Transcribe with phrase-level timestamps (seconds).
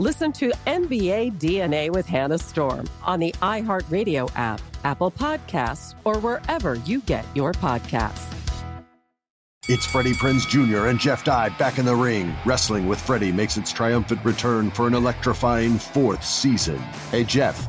[0.00, 6.74] Listen to NBA DNA with Hannah Storm on the iHeartRadio app, Apple Podcasts, or wherever
[6.74, 8.26] you get your podcasts.
[9.68, 10.88] It's Freddie Prinze Jr.
[10.88, 12.34] and Jeff Dye back in the ring.
[12.44, 16.78] Wrestling with Freddie makes its triumphant return for an electrifying fourth season.
[17.12, 17.68] Hey, Jeff.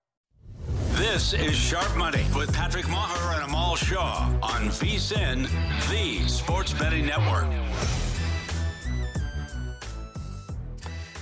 [1.01, 5.49] This is Sharp Money with Patrick Maher and Amal Shaw on VSIN,
[5.89, 7.47] the Sports Betting Network.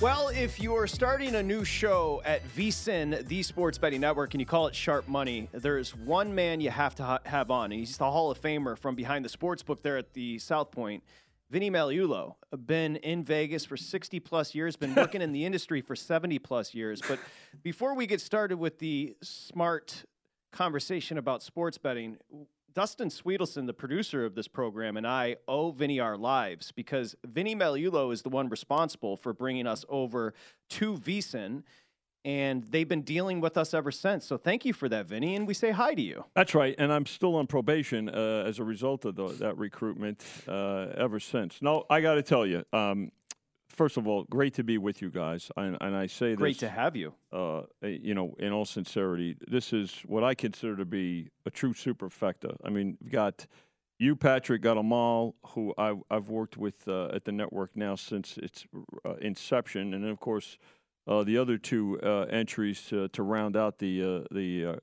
[0.02, 4.42] Well, if you are starting a new show at VSIN, the Sports Betting Network, and
[4.42, 7.80] you call it Sharp Money, there's one man you have to ha- have on, and
[7.80, 11.04] he's the Hall of Famer from behind the sports book there at the South Point.
[11.50, 15.96] Vinny Magliulo, been in Vegas for 60 plus years, been working in the industry for
[15.96, 17.02] 70 plus years.
[17.08, 17.20] But
[17.64, 20.06] before we get started with the smart
[20.52, 22.18] conversation about sports betting,
[22.76, 27.56] Dustin Swedelson, the producer of this program, and I owe Vinny our lives because Vinny
[27.56, 30.36] Magliulo is the one responsible for bringing us over
[30.70, 31.64] to VSIN
[32.26, 34.26] and they've been dealing with us ever since.
[34.26, 36.26] So thank you for that, Vinny, and we say hi to you.
[36.36, 40.24] That's right, and I'm still on probation uh, as a result of the, that recruitment
[40.48, 41.62] uh, ever since.
[41.62, 42.64] No, I got to tell you.
[42.74, 43.12] Um,
[43.70, 46.60] first of all, great to be with you guys, and, and I say this, great
[46.60, 47.14] to have you.
[47.32, 51.74] Uh, you know, in all sincerity, this is what I consider to be a true
[51.74, 52.56] superfecta.
[52.64, 53.46] I mean, we've got
[53.98, 58.38] you, Patrick, got Amal, who I've, I've worked with uh, at the network now since
[58.38, 58.66] its
[59.06, 60.66] uh, inception, and then of course uh,
[61.24, 64.76] the other two uh, entries to, round out the uh, the uh,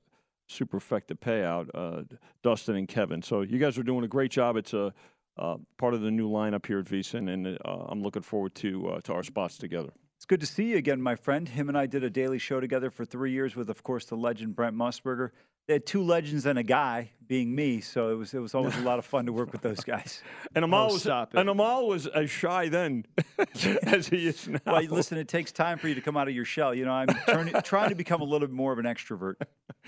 [0.49, 2.03] superfecta payout, uh,
[2.43, 3.21] Dustin and Kevin.
[3.21, 4.57] So you guys are doing a great job.
[4.57, 4.93] It's a
[5.37, 9.13] uh, part of the new lineup here at VSIN, and I'm looking forward to to
[9.13, 9.91] our spots together.
[10.17, 11.47] It's good to see you again, my friend.
[11.47, 14.15] Him and I did a daily show together for three years with, of course, the
[14.15, 15.29] legend Brent Musburger
[15.67, 17.81] they had two legends and a guy, being me.
[17.81, 20.23] So it was it was always a lot of fun to work with those guys.
[20.55, 23.05] and Amal oh, was and Amal was as shy then
[23.83, 24.59] as he is now.
[24.65, 26.73] Well, listen, it takes time for you to come out of your shell.
[26.73, 29.35] You know, I'm turning, trying to become a little bit more of an extrovert.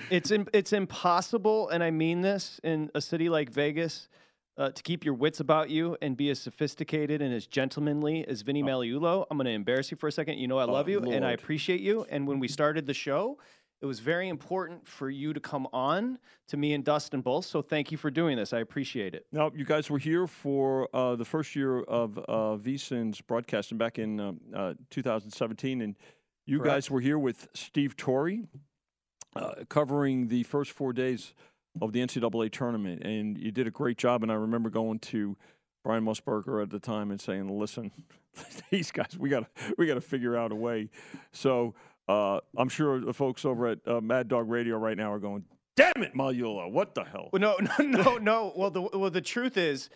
[0.09, 4.09] It's it's impossible, and I mean this in a city like Vegas.
[4.57, 8.41] Uh, to keep your wits about you and be as sophisticated and as gentlemanly as
[8.41, 8.65] Vinny oh.
[8.65, 9.25] Magliulo.
[9.31, 10.37] I'm going to embarrass you for a second.
[10.37, 11.15] You know I love oh, you Lord.
[11.15, 12.05] and I appreciate you.
[12.09, 13.37] And when we started the show,
[13.81, 16.19] it was very important for you to come on
[16.49, 17.45] to me and Dustin both.
[17.45, 18.51] So thank you for doing this.
[18.51, 19.25] I appreciate it.
[19.31, 23.97] Now, you guys were here for uh, the first year of uh, VSIN's broadcasting back
[23.97, 25.95] in um, uh, 2017, and
[26.45, 26.75] you Correct.
[26.75, 28.43] guys were here with Steve Torrey
[29.35, 31.33] uh, covering the first four days
[31.81, 34.23] of the NCAA tournament, and you did a great job.
[34.23, 35.37] And I remember going to
[35.83, 37.91] Brian Musburger at the time and saying, "Listen,
[38.71, 40.89] these guys, we got to we got to figure out a way."
[41.31, 41.75] So
[42.09, 45.43] uh, I'm sure the folks over at uh, Mad Dog Radio right now are going,
[45.75, 48.53] "Damn it, Magliulo, what the hell?" Well, no, no, no, no.
[48.55, 49.91] Well, the well, the truth is,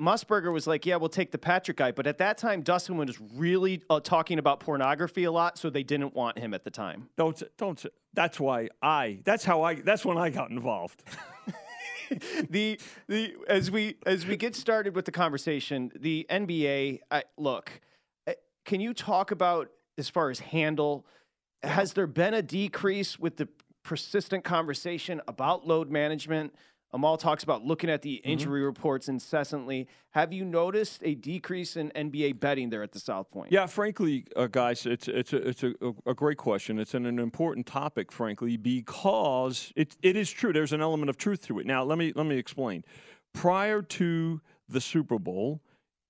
[0.00, 3.20] Musburger was like, "Yeah, we'll take the Patrick guy," but at that time, Dustin was
[3.34, 7.10] really uh, talking about pornography a lot, so they didn't want him at the time.
[7.18, 7.84] Don't don't.
[8.14, 9.20] That's why I.
[9.24, 9.74] That's how I.
[9.74, 11.02] That's when I got involved.
[12.48, 17.00] the the as we as we get started with the conversation, the NBA.
[17.10, 17.78] I, look,
[18.26, 18.32] uh,
[18.64, 19.68] can you talk about
[19.98, 21.04] as far as handle?
[21.62, 23.48] Has there been a decrease with the
[23.82, 26.54] persistent conversation about load management?
[26.92, 28.30] Amal talks about looking at the Mm-hmm.
[28.30, 29.88] injury reports incessantly.
[30.12, 33.52] Have you noticed a decrease in NBA betting there at the South Point?
[33.52, 35.74] Yeah, frankly, uh, guys, it's it's a, it's a,
[36.06, 36.78] a great question.
[36.78, 40.52] It's an, an important topic, frankly, because it it is true.
[40.52, 41.66] There's an element of truth to it.
[41.66, 42.84] Now, let me let me explain.
[43.34, 45.60] Prior to the Super Bowl,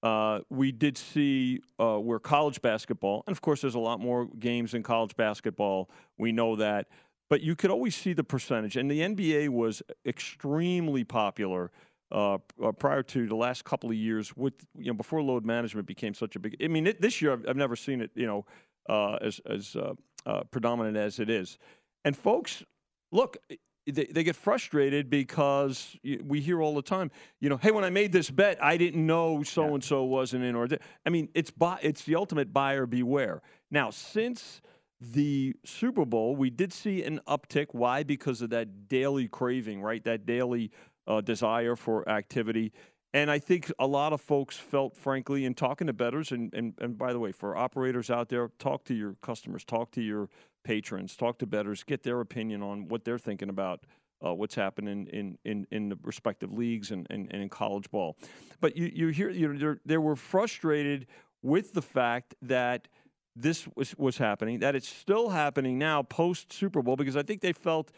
[0.03, 4.27] uh, we did see uh, where college basketball, and of course, there's a lot more
[4.39, 5.91] games in college basketball.
[6.17, 6.89] We know that,
[7.29, 11.71] but you could always see the percentage, and the NBA was extremely popular.
[12.11, 15.87] Uh, uh, prior to the last couple of years, with you know, before load management
[15.87, 16.57] became such a big.
[16.63, 18.47] I mean, it, this year I've, I've never seen it, you know,
[18.89, 19.77] uh, as as
[20.51, 21.59] predominant as it is.
[22.07, 22.63] And folks,
[23.13, 23.37] look,
[23.91, 27.91] they, they get frustrated because we hear all the time, you know, hey, when I
[27.91, 30.55] made this bet, I didn't know so and so wasn't in.
[30.55, 33.43] Or th-" I mean, it's bu- it's the ultimate buyer beware.
[33.71, 34.61] Now, since
[35.01, 37.69] the Super Bowl, we did see an uptick.
[37.73, 38.03] Why?
[38.03, 40.03] Because of that daily craving, right?
[40.05, 40.71] That daily
[41.07, 42.73] uh, desire for activity.
[43.15, 46.75] And I think a lot of folks felt, frankly, in talking to bettors, and, and,
[46.79, 50.29] and by the way, for operators out there, talk to your customers, talk to your
[50.65, 53.85] patrons, talk to bettors, get their opinion on what they're thinking about
[54.25, 58.17] uh, what's happening in, in, in the respective leagues and, and, and in college ball.
[58.61, 61.07] But you, you hear, you know, they were frustrated
[61.43, 62.89] with the fact that
[63.37, 67.41] this was, was happening, that it's still happening now post Super Bowl, because I think
[67.41, 67.93] they felt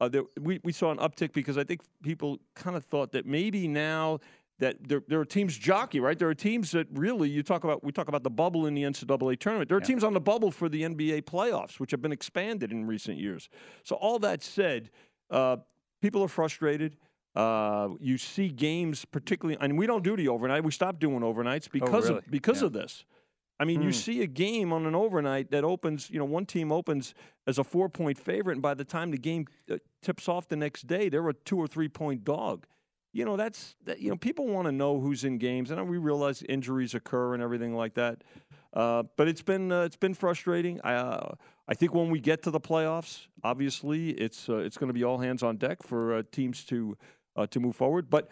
[0.00, 3.26] uh, there, we, we saw an uptick because I think people kind of thought that
[3.26, 4.18] maybe now
[4.60, 6.18] that there, there are teams jockey, right?
[6.18, 7.82] There are teams that really you talk about.
[7.82, 9.68] We talk about the bubble in the NCAA tournament.
[9.68, 12.86] There are teams on the bubble for the NBA playoffs, which have been expanded in
[12.86, 13.48] recent years.
[13.82, 14.90] So all that said,
[15.30, 15.56] uh,
[16.00, 16.96] people are frustrated.
[17.34, 20.64] Uh, you see games, particularly, and we don't do the overnight.
[20.64, 22.18] We stopped doing overnights because really?
[22.18, 22.66] of because Yeah.
[22.66, 23.04] of this.
[23.60, 23.92] I mean, you Hmm.
[23.92, 27.14] see a game on an overnight that opens, you know, one team opens
[27.46, 30.56] as a four point favorite, and by the time the game uh, tips off the
[30.56, 32.66] next day, they're a two or three point dog.
[33.12, 35.70] You know, that's, that, you know, people want to know who's in games.
[35.70, 38.22] And we realize injuries occur and everything like that.
[38.72, 40.80] Uh, but it's been uh, it's been frustrating.
[40.84, 41.34] I uh,
[41.66, 45.02] I think when we get to the playoffs, obviously it's uh, it's going to be
[45.02, 46.96] all hands on deck for uh, teams to
[47.36, 48.08] uh, to move forward.
[48.08, 48.28] But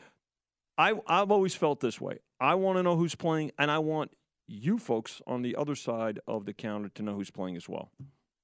[0.77, 2.19] I I've always felt this way.
[2.41, 4.13] I want to know who's playing, and I want
[4.47, 7.91] you folks on the other side of the counter to know who's playing as well.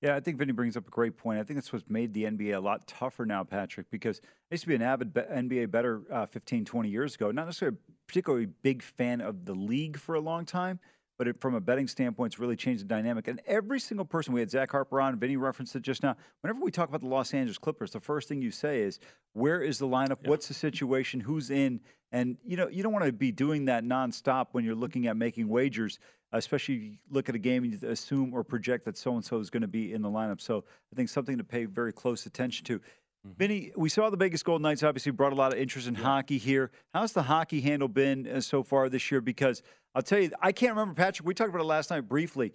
[0.05, 1.41] Yeah, I think Vinny brings up a great point.
[1.41, 4.65] I think that's what's made the NBA a lot tougher now, Patrick, because I used
[4.65, 7.31] to be an avid NBA better uh, 15, 20 years ago.
[7.31, 10.79] Not necessarily a particularly big fan of the league for a long time,
[11.17, 13.29] but it, from a betting standpoint, it's really changed the dynamic.
[13.29, 16.17] And every single person, we had Zach Harper on, Vinny referenced it just now.
[16.43, 18.99] Whenever we talk about the Los Angeles Clippers, the first thing you say is,
[19.33, 20.19] where is the lineup?
[20.27, 21.19] What's the situation?
[21.19, 21.81] Who's in?
[22.13, 25.17] And you know, you don't want to be doing that nonstop when you're looking at
[25.17, 25.99] making wagers
[26.39, 29.25] especially if you look at a game and you assume or project that so and
[29.25, 30.41] so is going to be in the lineup.
[30.41, 32.81] So I think something to pay very close attention to.
[33.25, 36.37] Vinny, we saw the Vegas Golden Knights obviously brought a lot of interest in hockey
[36.37, 36.71] here.
[36.93, 39.23] How's the hockey handle been uh, so far this year?
[39.23, 39.63] Because
[39.95, 42.53] I'll tell you, I can't remember, Patrick, we talked about it last night briefly.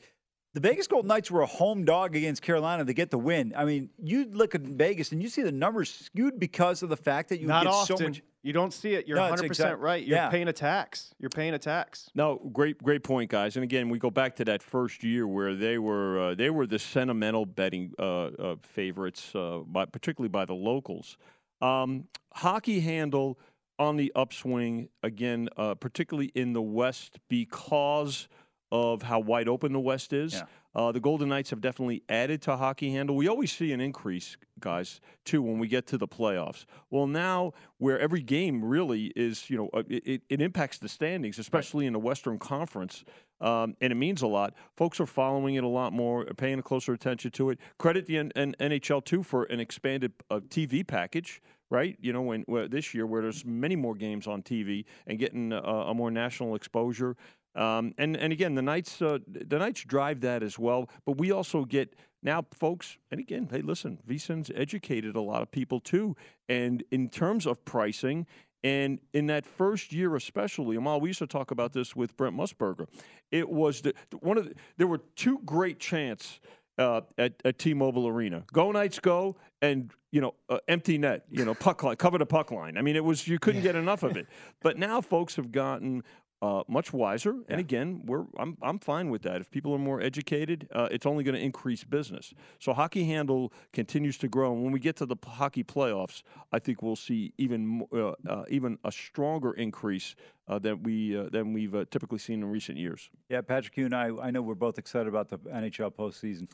[0.54, 3.54] The Vegas Golden Knights were a home dog against Carolina to get the win.
[3.56, 6.98] I mean, you look at Vegas and you see the numbers skewed because of the
[6.98, 7.98] fact that you Not get often.
[7.98, 8.22] so much.
[8.42, 9.06] You don't see it.
[9.08, 10.04] You're No, 100% exact- right.
[10.04, 10.30] You're yeah.
[10.30, 11.14] paying a tax.
[11.20, 12.10] You're paying a tax.
[12.16, 13.58] No, great, great point, guys.
[13.58, 16.66] And again, we go back to that first year where they were uh, they were
[16.66, 21.18] the sentimental betting uh, uh, favorites, uh, by, particularly by the locals.
[21.62, 23.38] Um, hockey handle
[23.78, 28.30] on the upswing again, uh, particularly in the West because
[28.72, 30.34] of how wide open the West is.
[30.34, 30.44] Yeah.
[30.76, 33.16] Uh, the Golden Knights have definitely added to hockey handle.
[33.16, 36.66] We always see an increase, guys, too, when we get to the playoffs.
[36.92, 40.88] Well, now where every game really is, you know, uh, it, it, it impacts the
[40.88, 43.04] standings, especially in the Western Conference,
[43.42, 44.54] um, and it means a lot.
[44.76, 47.60] Folks are following it a lot more, paying closer attention to it.
[47.78, 51.42] Credit the N- N- NHL too for an expanded uh, TV package.
[51.72, 55.20] Right, you know, when where this year where there's many more games on TV and
[55.20, 57.16] getting uh, a more national exposure,
[57.60, 60.90] um, and and again, the Knights uh, the Knights drive that as well.
[61.06, 62.98] But we also get now, folks.
[63.12, 66.16] And again, hey, listen, VSIN's educated a lot of people too.
[66.48, 68.26] And in terms of pricing,
[68.64, 72.36] and in that first year, especially, Amal, we used to talk about this with Brent
[72.36, 72.88] Musburger.
[73.32, 76.40] It was the, one of the, there were two great chants
[76.78, 78.44] uh, at, at T-Mobile Arena.
[78.52, 79.36] Go Knights, go!
[79.62, 81.26] And you know, uh, empty net.
[81.30, 82.78] You know, puck line, cover the puck line.
[82.78, 84.28] I mean, it was you couldn't get enough of it.
[84.62, 86.04] But now, folks have gotten
[86.42, 87.36] uh, much wiser.
[87.50, 89.42] And again, we're I'm I'm fine with that.
[89.42, 92.34] If people are more educated, uh, it's only going to increase business.
[92.60, 94.54] So hockey handle continues to grow.
[94.54, 97.90] And when we get to the p- hockey playoffs, I think we'll see even mo-
[97.94, 100.16] uh, uh, even a stronger increase
[100.48, 103.10] uh, than we uh, than we've uh, typically seen in recent years.
[103.30, 106.48] Yeah, Patrick, you and I, I know we're both excited about the NHL postseason.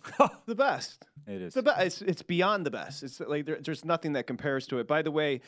[0.45, 1.05] the best.
[1.27, 1.53] It is.
[1.53, 1.79] The best.
[1.79, 3.03] It's, it's beyond the best.
[3.03, 4.87] It's like there, there's nothing that compares to it.
[4.87, 5.41] By the way,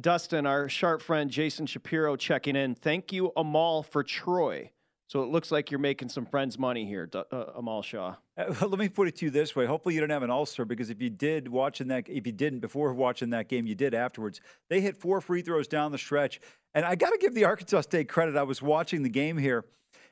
[0.00, 2.74] Dustin, our sharp friend Jason Shapiro checking in.
[2.74, 4.70] Thank you, Amal, for Troy.
[5.08, 8.14] So it looks like you're making some friends money here, uh, Amal Shaw.
[8.38, 9.66] Uh, let me put it to you this way.
[9.66, 12.60] Hopefully, you don't have an ulcer because if you did watching that, if you didn't
[12.60, 14.40] before watching that game, you did afterwards.
[14.70, 16.40] They hit four free throws down the stretch,
[16.74, 18.36] and I got to give the Arkansas State credit.
[18.36, 19.66] I was watching the game here,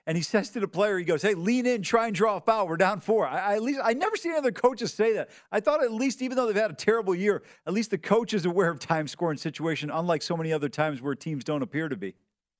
[0.07, 2.41] and he says to the player, he goes, "Hey, lean in, try and draw a
[2.41, 2.67] foul.
[2.67, 3.27] We're down four.
[3.27, 5.31] I, I at least I never seen other coaches say that.
[5.53, 8.33] I thought at least, even though they've had a terrible year, at least the coach
[8.35, 11.89] is aware of time scoring situation, unlike so many other times where teams don't appear
[11.89, 12.15] to be.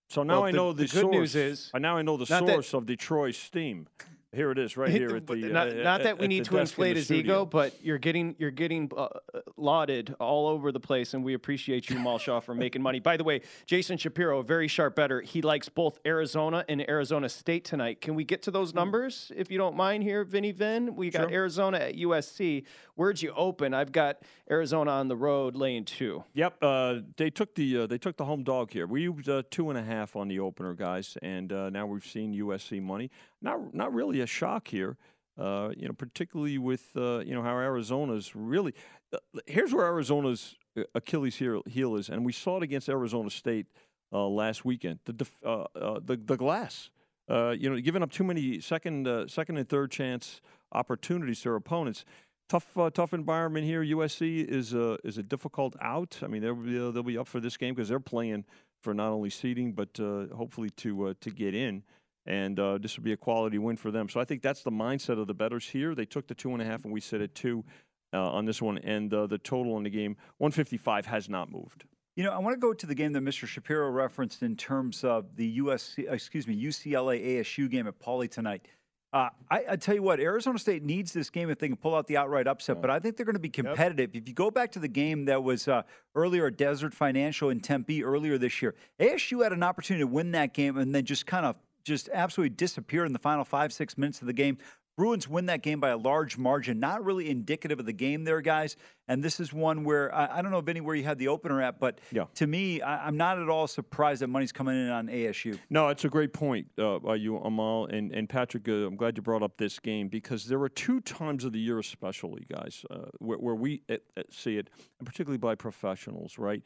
[0.09, 1.15] So now Well, I the- know the the, good source.
[1.15, 3.87] news is- uh, now I know the not that- source of Detroit's steam.
[4.33, 5.35] Here it is, right here at the.
[5.35, 7.43] not, uh, not that we need to desk in inflate his studio.
[7.43, 9.09] ego, but you're getting you're getting uh,
[9.57, 13.01] lauded all over the place, and we appreciate you, Mal Shaw, for making money.
[13.01, 15.21] By the way, Jason Shapiro, a very sharp better.
[15.21, 18.01] He likes both Arizona and Arizona State tonight.
[18.01, 20.95] Can we get to those numbers if you don't mind here, Vinny Vin?
[20.95, 21.33] We got Sure.
[21.33, 22.65] Arizona at USC.
[22.95, 23.75] Where'd you open?
[23.75, 24.19] I've got
[24.51, 26.23] Arizona on the road, lane two.
[26.35, 28.87] Yep, uh, they took the uh, they took the home dog here.
[28.87, 32.05] We used uh, two and a half on the opener, guys, and uh, now we've
[32.07, 33.11] seen USC money.
[33.43, 34.97] Not not really a shock here,
[35.39, 38.75] uh, you know, particularly with uh, you know how Arizona's really.
[39.13, 43.67] Uh, here's where Arizona's uh, Achilles heel, is, and we saw it against Arizona State
[44.13, 44.99] uh, last weekend.
[45.07, 46.91] The def- uh, the the glass,
[47.29, 50.43] you know, giving up too many second second and third chance
[50.73, 52.05] opportunities to their opponents
[52.49, 53.83] tough tough environment here.
[53.83, 56.19] USC is a is a difficult out.
[56.23, 58.45] I mean, they'll be, they'll be up for this game because they're playing
[58.83, 59.97] for not only seeding but
[60.37, 61.83] hopefully to to get in.
[62.27, 64.09] And uh, this would be a quality win for them.
[64.09, 65.95] So I think that's the mindset of the betters here.
[65.95, 67.65] They took the two and a half, and we sit at two
[68.13, 68.79] uh, on this one.
[68.79, 71.85] And uh, the total in the game, 155, has not moved.
[72.17, 73.47] You know, I want to go to the game that Mr.
[73.47, 78.67] Shapiro referenced in terms of the USC, excuse me, UCLA ASU game at Pauley tonight.
[79.13, 81.97] Uh, I, I tell you what, Arizona State needs this game if they can pull
[81.97, 84.11] out the outright upset, but I think they're going to be competitive.
[84.15, 85.83] If you go back to the game that was uh,
[86.15, 90.31] earlier at Desert Financial in Tempe earlier this year, ASU had an opportunity to win
[90.33, 93.97] that game and then just kind of just absolutely disappeared in the final five, six
[93.99, 94.59] minutes of the game.
[94.97, 96.79] Bruins win that game by a large margin.
[96.79, 98.77] Not really indicative of the game there, guys.
[99.09, 101.63] And this is one where I, I don't know, Vinny, where you had the opener
[101.63, 102.25] at, but Yeah.
[102.35, 105.59] to me, I, I'm not at all surprised that money's coming in on ASU.
[105.71, 108.69] No, it's a great point uh, by you, Amal and and Patrick.
[108.69, 111.61] Uh, I'm glad you brought up this game because there are two times of the
[111.61, 114.69] year, especially guys, uh, where, where we uh, uh, see it,
[114.99, 116.63] and particularly by professionals, right,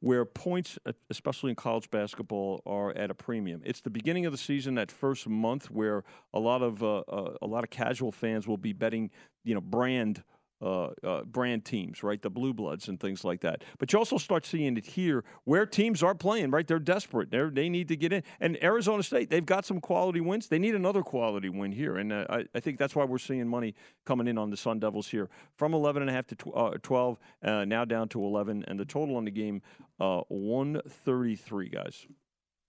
[0.00, 0.78] where points,
[1.10, 3.62] especially in college basketball, are at a premium.
[3.64, 7.36] It's the beginning of the season, that first month, where a lot of uh, uh,
[7.40, 9.10] a lot of casual fans will be betting,
[9.44, 10.22] you know, brand
[10.62, 12.22] uh, uh, brand teams, right?
[12.22, 13.64] The blue bloods and things like that.
[13.78, 16.66] But you also start seeing it here where teams are playing, right?
[16.66, 17.30] They're desperate.
[17.30, 18.22] They they need to get in.
[18.40, 20.48] And Arizona State, they've got some quality wins.
[20.48, 23.48] They need another quality win here, and uh, I, I think that's why we're seeing
[23.48, 26.54] money coming in on the Sun Devils here from 11 and a half to tw-
[26.54, 29.62] uh, 12, uh, now down to 11, and the total on the game
[30.00, 32.06] uh, 133, guys.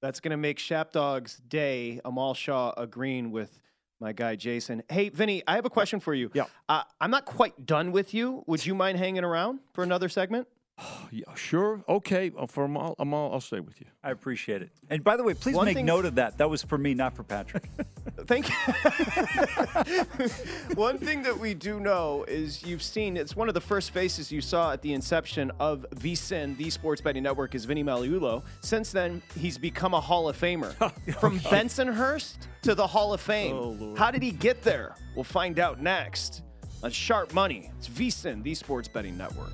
[0.01, 2.01] That's going to make Shapdog's day.
[2.03, 3.61] Amal Shaw agreeing with
[4.03, 4.83] my guy Jason.
[4.89, 6.29] Hey, Vinny, I have a question for you.
[6.33, 6.45] Yeah.
[6.67, 8.43] Uh, I'm not quite done with you.
[8.47, 10.47] Would you mind hanging around for another segment?
[11.11, 11.83] Yeah, sure.
[11.87, 12.31] Okay.
[12.35, 13.85] Uh, for Amal, Amal, I'll stay with you.
[14.03, 14.71] I appreciate it.
[14.89, 16.39] And by the way, please One make thing- note of that.
[16.39, 17.69] That was for me, not for Patrick.
[18.25, 18.55] Thank you.
[20.75, 24.31] one thing that we do know is you've seen it's one of the first faces
[24.31, 28.41] you saw at the inception of VSIN, the Sports Betting Network, is Vinny Magliulo.
[28.61, 30.73] Since then, he's become a Hall of Famer.
[31.19, 33.55] From Bensonhurst to the Hall of Fame.
[33.55, 33.99] Oh, Lord.
[33.99, 34.95] How did he get there?
[35.13, 36.41] We'll find out next
[36.81, 37.69] on Sharp Money.
[37.77, 39.53] It's VSIN, the Sports Betting Network.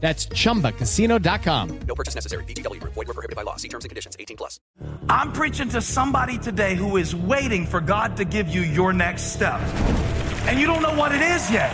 [0.00, 1.80] That's chumbacasino.com.
[1.86, 2.44] No purchase necessary.
[2.44, 2.94] VGW Group.
[2.94, 3.56] Void were prohibited by law.
[3.56, 4.16] See terms and conditions.
[4.18, 4.58] 18 plus.
[5.10, 9.32] I'm preaching to somebody today who is waiting for God to give you your next
[9.34, 9.60] step.
[10.46, 11.70] And you don't know what it is yet.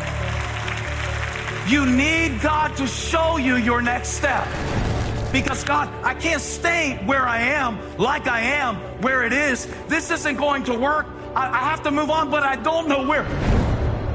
[1.68, 4.47] You need God to show you your next step.
[5.33, 9.66] Because, God, I can't stay where I am like I am where it is.
[9.87, 11.06] This isn't going to work.
[11.35, 13.25] I, I have to move on, but I don't know where.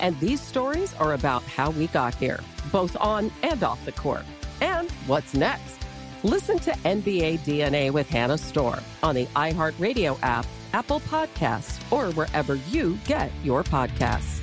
[0.00, 4.24] And these stories are about how we got here, both on and off the court.
[4.60, 5.78] And what's next?
[6.22, 12.56] Listen to NBA DNA with Hannah Storm on the iHeartRadio app, Apple Podcasts, or wherever
[12.70, 14.40] you get your podcasts.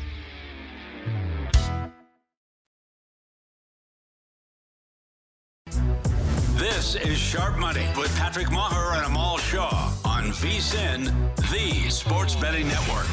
[6.58, 11.14] This is Sharp Money with Patrick Maher and Amal Shaw on VSIN,
[11.52, 13.08] the sports betting network.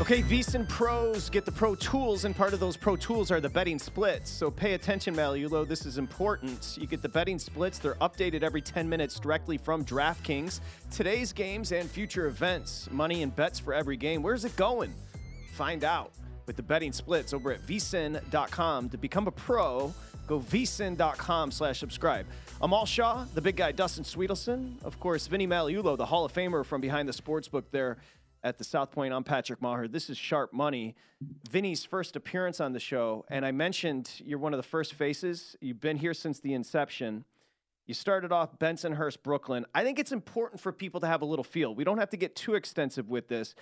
[0.00, 3.48] Okay, VSIN pros get the pro tools, and part of those pro tools are the
[3.48, 4.30] betting splits.
[4.30, 5.66] So pay attention, Magliulo.
[5.66, 6.78] This is important.
[6.80, 7.80] You get the betting splits.
[7.80, 10.60] They're updated every 10 minutes directly from DraftKings.
[10.92, 14.22] Today's games and future events, money and bets for every game.
[14.22, 14.94] Where's it going?
[15.54, 16.12] Find out
[16.46, 18.90] with the betting splits over at vsin.com.
[18.90, 19.92] To become a pro,
[20.28, 22.24] go vsin.com slash subscribe.
[22.60, 26.64] Amal Shaw, the big guy Dustin Swedelson, of course, Vinny Magliulo, the Hall of Famer
[26.64, 27.98] from behind the sportsbook there
[28.42, 29.12] at the South Point.
[29.12, 29.88] I'm Patrick Maher.
[29.88, 30.94] This is Sharp Money.
[31.50, 35.56] Vinny's first appearance on the show, and I mentioned you're one of the first faces.
[35.60, 37.24] You've been here since the inception.
[37.86, 39.64] You started off Bensonhurst, Brooklyn.
[39.74, 41.74] I think it's important for people to have a little feel.
[41.74, 43.54] We don't have to get too extensive with this,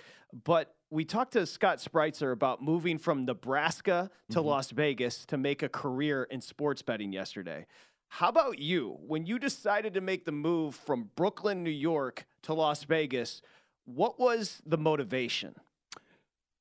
[0.43, 4.47] but we talked to Scott Spreitzer about moving from Nebraska to Mm-hmm.
[4.47, 7.65] Las Vegas to make a career in sports betting yesterday.
[8.09, 8.97] How about you?
[9.05, 13.41] When you decided to make the move from Brooklyn, New York to Las Vegas,
[13.87, 15.55] what was the motivation?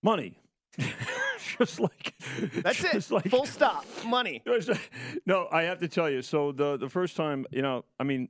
[0.02, 0.38] Money.
[1.58, 2.14] just like
[2.62, 3.10] That's it.
[3.10, 3.84] like- Full stop.
[4.06, 4.42] Money.
[5.26, 6.22] no, I have to tell you.
[6.22, 8.28] So the the first time, you know, I mean,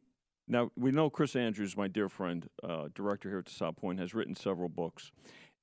[0.48, 3.98] now we know Chris Andrews, my dear friend, uh, director here at the South Point,
[4.00, 5.12] has written several books,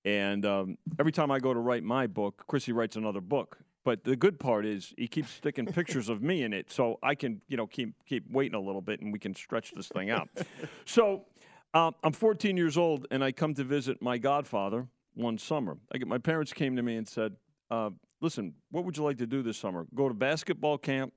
[0.06, 3.58] and um, every time I go to write my book, Chrissy writes another book.
[3.86, 7.16] But the good part is he keeps sticking pictures of me in it, so I
[7.16, 10.10] can, you know, keep keep waiting a little bit, and we can stretch this thing
[10.10, 10.30] out.
[10.86, 11.26] so
[11.74, 15.78] uh, I'm 14 years old, and I come to visit my godfather one summer.
[15.92, 17.36] Get my parents came to me and said,
[17.72, 17.90] uh,
[18.22, 19.88] "Listen, what would you like to do this summer?
[19.94, 21.14] Go to basketball camp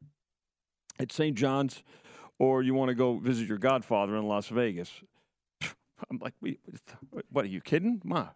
[0.99, 1.37] at St.
[1.37, 1.83] John's,
[2.39, 4.91] or you want to go visit your godfather in Las Vegas?"
[5.63, 6.59] I'm like, "We-
[7.31, 8.29] "What are you kidding, Ma?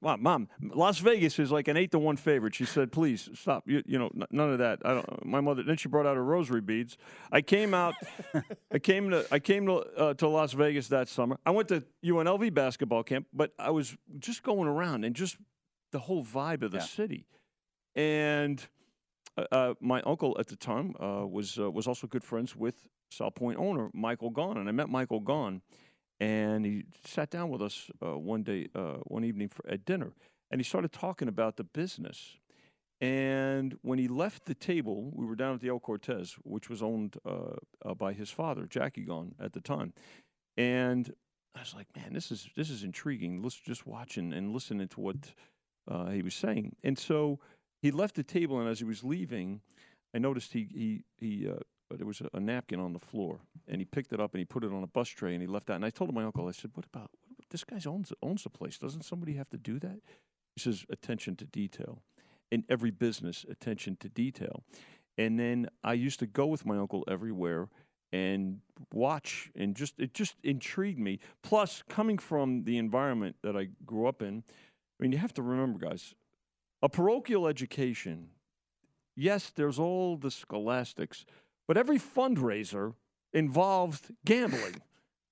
[0.00, 2.54] Mom, Mom, Las Vegas is like an eight to one favorite.
[2.54, 3.64] She said, "Please stop.
[3.66, 5.26] You, you know, n- none of that." I don't.
[5.26, 5.62] My mother.
[5.62, 6.96] Then she brought out her rosary beads.
[7.30, 7.94] I came out.
[8.72, 9.26] I came to.
[9.30, 11.38] I came to uh, to Las Vegas that summer.
[11.46, 15.36] I went to UNLV basketball camp, but I was just going around and just
[15.92, 17.26] the whole vibe of the city,
[17.94, 18.66] and
[19.36, 22.74] uh, uh, my uncle at the time uh, was uh, was also good friends with
[23.10, 25.60] South Point owner Michael Gaughan, and I met Michael Gaughan,
[26.20, 30.12] and he sat down with us uh, one day, uh, one evening for, at dinner,
[30.50, 32.36] and he started talking about the business.
[33.00, 36.82] And when he left the table, we were down at the El Cortez, which was
[36.82, 39.92] owned uh, uh, by his father, Jackie Gaughan, at the time,
[40.56, 41.12] and
[41.54, 43.42] I was like, "Man, this is this is intriguing.
[43.42, 45.16] Let's just watching and listening to what
[45.86, 47.38] uh, he was saying." And so
[47.82, 49.60] he left the table, and as he was leaving,
[50.14, 51.60] I noticed he he he uh,
[51.96, 54.44] there was a, a napkin on the floor, and he picked it up and he
[54.44, 55.74] put it on a bus tray and he left that.
[55.74, 58.50] And I told my uncle, I said, "What about, what this guy owns owns the
[58.50, 58.78] place?
[58.78, 60.00] Doesn't somebody have to do that?"
[60.56, 62.02] He says, "Attention to detail."
[62.50, 64.62] In every business, attention to detail.
[65.18, 67.68] And then I used to go with my uncle everywhere
[68.12, 68.60] and
[68.92, 71.18] watch and just it just intrigued me.
[71.42, 75.42] Plus, coming from the environment that I grew up in, I mean, you have to
[75.42, 76.14] remember, guys,
[76.82, 78.30] a parochial education.
[79.14, 81.26] Yes, there's all the scholastics,
[81.68, 82.94] but every fundraiser
[83.32, 84.82] involved gambling.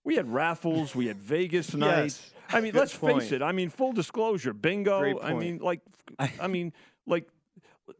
[0.05, 2.20] We had raffles, we had Vegas nights.
[2.22, 2.33] Yes.
[2.51, 3.22] I mean, Good let's point.
[3.22, 3.42] face it.
[3.42, 5.18] I mean, full disclosure, bingo.
[5.20, 5.81] I mean, like,
[6.40, 6.72] I mean,
[7.07, 7.27] like,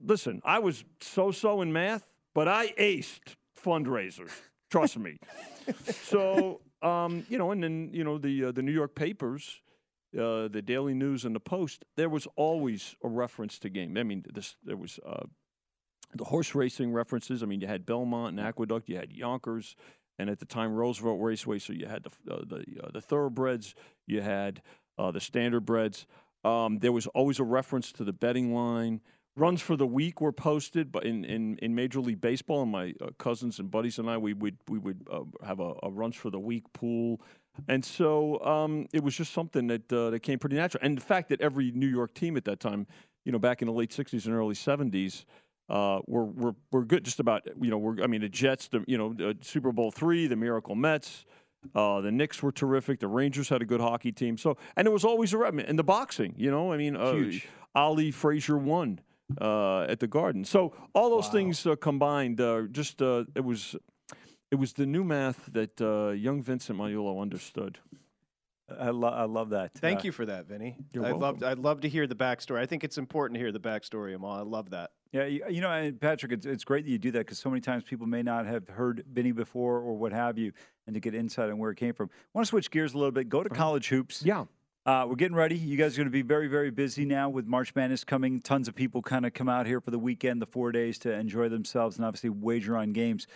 [0.01, 4.31] listen, I was so-so in math, but I aced fundraisers.
[4.71, 5.17] Trust me.
[6.05, 9.63] so, um, you know, and then you know the uh, the New York papers,
[10.15, 11.85] uh, the Daily News, and the Post.
[11.97, 13.97] There was always a reference to game.
[13.97, 15.01] I mean, this there was.
[15.05, 15.25] Uh,
[16.17, 17.43] the horse racing references.
[17.43, 19.77] I mean, you had Belmont and Aqueduct, you had Yonkers,
[20.19, 21.59] and at the time Roosevelt Raceway.
[21.59, 23.75] So you had the uh, the uh, the thoroughbreds,
[24.07, 24.63] you had
[24.99, 26.07] uh, the standardbreds.
[26.45, 29.01] Um, there was always a reference to the betting line.
[29.39, 32.95] Runs for the week were posted, but in, in, in Major League Baseball, and my
[33.03, 36.17] uh, cousins and buddies and I, we would we would uh, have a, a runs
[36.17, 37.21] for the week pool,
[37.69, 40.83] and so um, it was just something that uh, that came pretty natural.
[40.83, 42.87] And the fact that every New York team at that time,
[43.27, 45.27] you know, back in the late '60s and early '70s,
[45.69, 47.05] uh, were were were good.
[47.05, 49.91] Just about you know, we're I mean the Jets, the you know uh, Super Bowl
[49.91, 51.25] three, the Miracle Mets.
[51.75, 53.01] Uh, the Knicks were terrific.
[53.01, 54.39] The Rangers had a good hockey team.
[54.39, 55.55] So, and it was always a rep.
[55.59, 57.49] And the boxing, you know, I mean, uh, Huge.
[57.75, 59.01] Ali Frazier won
[59.41, 60.45] uh, at the Garden.
[60.45, 63.75] So all those things uh, combined, uh, just uh, it was
[64.51, 67.79] it was the new math that uh, young Vincent Magliulo understood.
[68.69, 69.75] I, lo- I love that.
[69.75, 70.77] Thank Uh, you for that, Vinny.
[70.95, 71.45] I'd love welcome.
[71.45, 72.59] I'd love to hear the backstory.
[72.59, 74.33] I think it's important to hear the backstory, Amal.
[74.33, 74.91] I love that.
[75.13, 77.61] Yeah, you, you know, Patrick, it's, it's great that you do that because so many
[77.61, 80.53] times people may not have heard Benny before or what have you,
[80.87, 82.11] and to get insight on where it came from.
[82.35, 83.29] want to switch gears a little bit.
[83.29, 84.23] Go to college hoops.
[84.25, 84.45] Yeah.
[84.85, 85.57] Uh, we're getting ready.
[85.57, 88.41] You guys are going to be very, very busy now with March Madness coming.
[88.41, 91.13] Tons of people kind of come out here for the weekend, the four days to
[91.13, 93.27] enjoy themselves and obviously wager on games.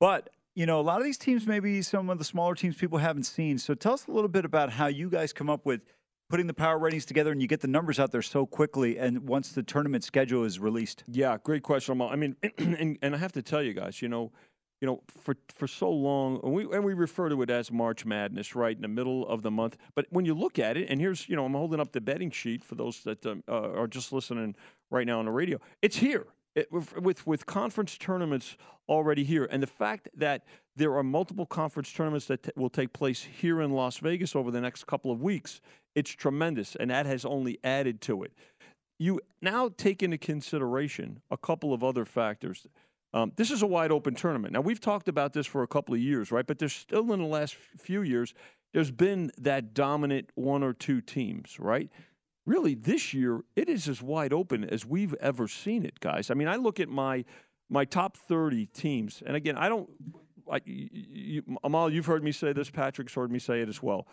[0.00, 2.98] But, you know, a lot of these teams, maybe some of the smaller teams people
[2.98, 3.58] haven't seen.
[3.58, 5.82] So tell us a little bit about how you guys come up with
[6.28, 9.28] putting the power ratings together and you get the numbers out there so quickly and
[9.28, 11.04] once the tournament schedule is released.
[11.06, 12.00] Yeah, great question.
[12.00, 14.32] I mean, and, and I have to tell you guys, you know,
[14.80, 18.04] you know, for for so long, and we and we refer to it as March
[18.04, 19.76] Madness, right in the middle of the month.
[19.94, 22.32] But when you look at it, and here's, you know, I'm holding up the betting
[22.32, 24.56] sheet for those that um, uh, are just listening
[24.90, 25.60] right now on the radio.
[25.82, 26.26] It's here.
[26.54, 28.56] It, with, with conference tournaments
[28.88, 30.44] already here, and the fact that
[30.76, 34.50] there are multiple conference tournaments that t- will take place here in Las Vegas over
[34.50, 35.62] the next couple of weeks,
[35.94, 38.32] it's tremendous, and that has only added to it
[39.02, 42.66] you now take into consideration a couple of other factors.
[43.12, 44.52] Um, this is a wide open tournament.
[44.52, 46.46] Now, we've talked about this for a couple of years, right?
[46.46, 48.32] But there's still in the last few years,
[48.72, 51.90] there's been that dominant one or two teams, right?
[52.44, 56.30] Really, this year, it is as wide open as we've ever seen it, guys.
[56.30, 57.24] I mean, I look at my
[57.70, 59.88] my top 30 teams, and again, I don't,
[60.50, 64.06] I, you, Amal, you've heard me say this, Patrick's heard me say it as well.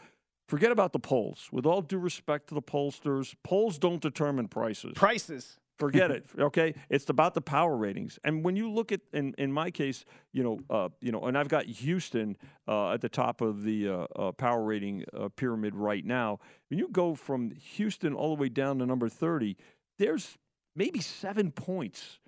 [0.47, 1.49] Forget about the polls.
[1.51, 4.93] With all due respect to the pollsters, polls don't determine prices.
[4.95, 5.59] Prices.
[5.79, 6.25] Forget it.
[6.39, 8.19] Okay, it's about the power ratings.
[8.23, 11.37] And when you look at, in, in my case, you know, uh, you know, and
[11.37, 12.37] I've got Houston
[12.67, 16.39] uh, at the top of the uh, uh, power rating uh, pyramid right now.
[16.69, 19.57] When you go from Houston all the way down to number thirty,
[19.97, 20.37] there's
[20.75, 22.19] maybe seven points.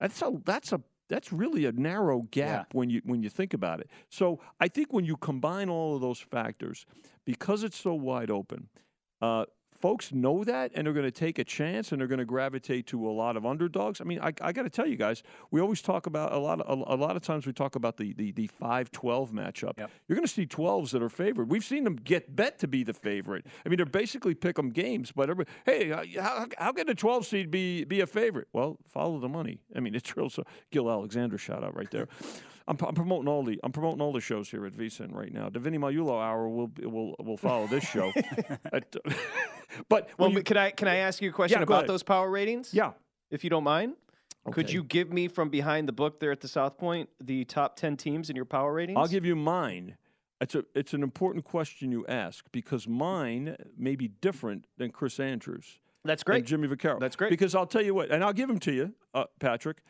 [0.00, 3.80] That's a that's a that's really a narrow gap when you when you think about
[3.80, 3.90] it.
[4.08, 6.86] So I think when you combine all of those factors,
[7.24, 8.68] because it's so wide open,
[9.20, 9.44] uh,
[9.84, 12.86] folks know that and they're going to take a chance and they're going to gravitate
[12.86, 14.00] to a lot of underdogs.
[14.00, 16.58] I mean, I, I got to tell you guys, we always talk about a lot
[16.62, 19.76] of a, a lot of times we talk about the the the five twelve matchup.
[19.76, 21.50] You're going to see twelves that are favored.
[21.50, 23.44] We've seen them get bet to be the favorite.
[23.66, 25.12] I mean, they're basically pick 'em games.
[25.12, 25.28] But
[25.66, 28.48] hey, uh, how, how can a twelve seed be be a favorite?
[28.54, 29.58] Well, follow the money.
[29.76, 30.30] I mean, it's real.
[30.30, 32.08] So Gill Alexander shout out right there.
[32.66, 35.50] I'm, I'm promoting all the I'm promoting all the shows here at VSIN right now.
[35.50, 38.12] The Vinny Hour will will will follow this show.
[38.72, 38.96] At-
[39.88, 42.30] but Well, you- can I can I ask you a question Yeah, about those power
[42.30, 42.72] ratings?
[42.72, 42.92] Yeah.
[43.30, 43.94] If you don't mind.
[44.52, 47.76] Could you give me from behind the book there at the South Point the top
[47.76, 48.98] 10 teams in your power ratings?
[48.98, 49.96] I'll give you mine.
[50.38, 55.18] It's a it's an important question you ask because mine may be different than Chris
[55.18, 55.78] Andrews.
[56.04, 56.44] That's and great.
[56.44, 57.00] Jimmy Vaccaro.
[57.00, 57.30] That's great.
[57.30, 59.82] Because I'll tell you what, and I'll give them to you, uh, Patrick.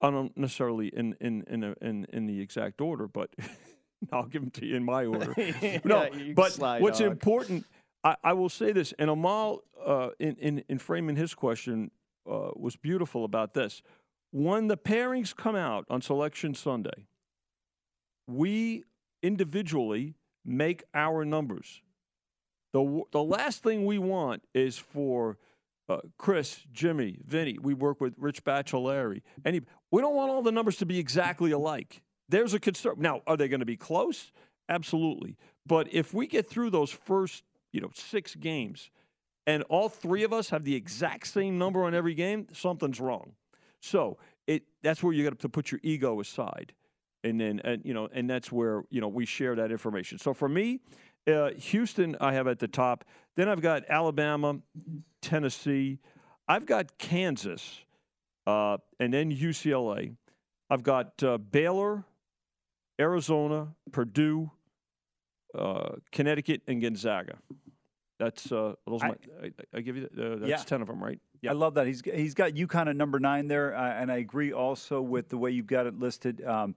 [0.00, 3.30] I don't necessarily in in in a, in, in the exact order, but
[4.12, 5.34] I'll give them to you in my order.
[5.84, 7.10] no, Yeah, but what's dog.
[7.10, 7.66] important,
[8.02, 11.90] I, I will say this, and Amal, uh, in, in in framing his question,
[12.30, 13.82] uh, was beautiful about this.
[14.32, 17.06] When the pairings come out on Selection Sunday,
[18.26, 18.84] we
[19.22, 21.82] individually make our numbers.
[22.72, 25.36] The, the last thing we want is for
[25.90, 29.22] uh, Chris, Jimmy, Vinny, we work with Rich Baccellieri.
[29.44, 32.02] Any, we don't want all the numbers to be exactly alike.
[32.28, 32.94] There's a concern.
[32.98, 34.30] Now, are they going to be close?
[34.68, 35.36] Absolutely.
[35.66, 38.90] But if we get through those first, you know, six games,
[39.48, 43.32] and all three of us have the exact same number on every game, something's wrong.
[43.80, 46.72] So it that's where you got to put your ego aside,
[47.24, 50.18] and then and you know, and that's where you know we share that information.
[50.18, 50.80] So for me,
[51.26, 53.04] uh, Houston, I have at the top.
[53.36, 54.58] Then I've got Alabama,
[55.22, 55.98] Tennessee.
[56.48, 57.80] I've got Kansas,
[58.46, 60.16] uh, and then UCLA.
[60.68, 62.04] I've got uh, Baylor,
[63.00, 64.50] Arizona, Purdue,
[65.56, 67.38] uh, Connecticut, and Gonzaga.
[68.18, 69.02] That's uh, those.
[69.02, 70.56] Are my, I, I give you uh, that's Yeah.
[70.58, 71.18] ten of them, right?
[71.40, 71.86] Yeah, I love that.
[71.86, 75.38] He's he's got UConn at number nine there, uh, and I agree also with the
[75.38, 76.44] way you've got it listed.
[76.44, 76.74] Um,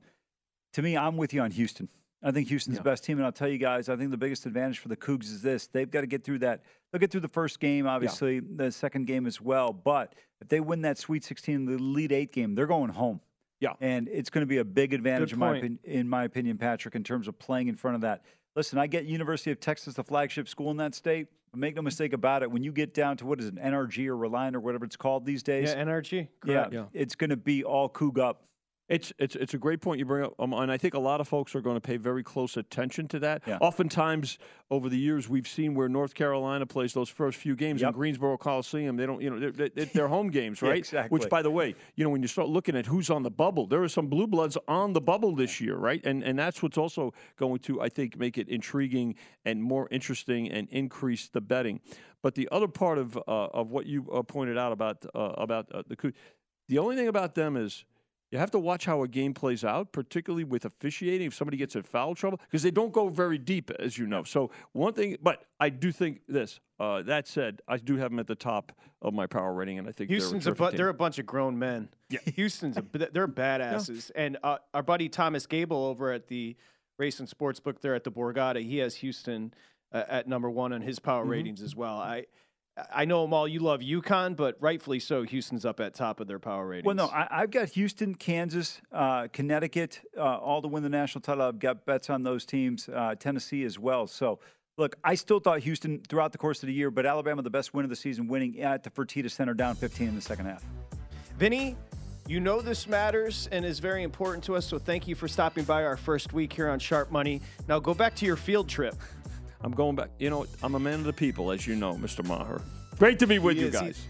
[0.73, 1.89] to me, I'm with you on Houston.
[2.23, 4.45] I think Houston's the best team, and I'll tell you guys, I think the biggest
[4.45, 6.63] advantage for the Cougs is this: they've got to get through that.
[6.91, 9.73] They'll get through the first game, obviously, the second game as well.
[9.73, 13.19] But if they win that Sweet 16, the Elite Eight game, they're going home.
[13.59, 16.57] Yeah, and it's going to be a big advantage in my opinion, in my opinion,
[16.57, 18.23] Patrick, in terms of playing in front of that.
[18.55, 21.27] Listen, I get University of Texas, the flagship school in that state.
[21.51, 22.49] But make no mistake about it.
[22.51, 25.25] When you get down to what is it, NRG or Reliant or whatever it's called
[25.25, 26.27] these days, Yeah, NRG.
[26.45, 26.85] yeah, Yeah.
[26.93, 28.43] it's going to be all Coug up.
[28.89, 31.21] It's it's it's a great point you bring up, um, and I think a lot
[31.21, 33.43] of folks are going to pay very close attention to that.
[33.47, 33.57] Yeah.
[33.61, 34.37] Oftentimes,
[34.69, 38.37] over the years, we've seen where North Carolina plays those first few games in Greensboro
[38.37, 38.97] Coliseum.
[38.97, 40.77] They don't, you know, they're, they're, they're home games, Yeah, right?
[40.77, 41.17] exactly.
[41.17, 43.67] Which, by the way, you know, when you start looking at who's on the bubble,
[43.67, 46.05] there are some blue bloods on the bubble this year, right?
[46.05, 49.15] And and that's what's also going to, I think, make it intriguing
[49.45, 51.79] and more interesting and increase the betting.
[52.21, 55.71] But the other part of uh, of what you uh, pointed out about uh, about
[55.73, 56.13] uh, the
[56.67, 57.85] the only thing about them is
[58.33, 61.27] you have to watch how a game plays out, particularly with officiating.
[61.27, 64.23] If somebody gets in foul trouble, because they don't go very deep, as you know.
[64.23, 66.59] So one thing, but I do think this.
[66.79, 68.71] Uh, that said, I do have them at the top
[69.03, 71.19] of my power rating, and I think Houston's they're a a, bu- they're a bunch
[71.19, 71.89] of grown men.
[72.09, 74.09] Yeah, Houston's a they're badasses.
[74.15, 76.55] And uh, our buddy Thomas Gable over at the
[76.97, 79.53] Race and Sportsbook there at the Borgata, he has Houston
[79.91, 81.29] uh, at number one on his power Mhm.
[81.29, 81.99] ratings as well.
[81.99, 82.25] I
[82.91, 85.21] I know Amal, you love UConn, but rightfully so.
[85.23, 86.85] Houston's up at top of their power ratings.
[86.85, 91.21] Well, no, I, I've got Houston, Kansas, uh, Connecticut, uh, all to win the national
[91.21, 91.43] title.
[91.43, 94.07] I've got bets on those teams, uh, Tennessee as well.
[94.07, 94.39] So,
[94.77, 97.75] look, I still thought Houston throughout the course of the year, but Alabama the best
[97.75, 100.63] win of the season, winning at the Fertitta Center, down 15 in the second half.
[101.37, 101.75] Vinny,
[102.27, 105.63] you know this matters and is very important to us, so thank you for stopping
[105.63, 107.41] by our first week here on Sharp Money.
[107.67, 108.95] Now go back to your field trip.
[109.63, 110.09] I'm going back.
[110.19, 112.25] You know, I'm a man of the people, as you know, Mr.
[112.25, 112.61] Maher.
[112.99, 113.73] Great to be with He you is.
[113.79, 114.05] He- guys.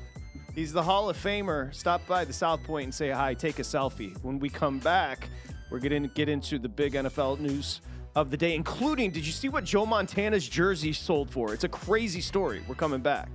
[0.56, 1.74] He's the Hall of Famer.
[1.74, 4.16] Stop by the South Point and say hi, take a selfie.
[4.24, 5.28] When we come back,
[5.72, 7.82] we're going to get into the big NFL news
[8.16, 11.56] of the day, including did you see what Joe Montana's jersey sold for?
[11.56, 12.62] It's a crazy story.
[12.68, 13.30] We're coming back.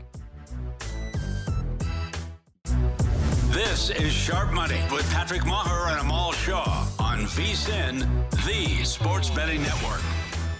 [3.50, 8.06] This is Sharp Money with Patrick Maher and Amal Shaw on VSIN,
[8.46, 10.02] the sports betting network.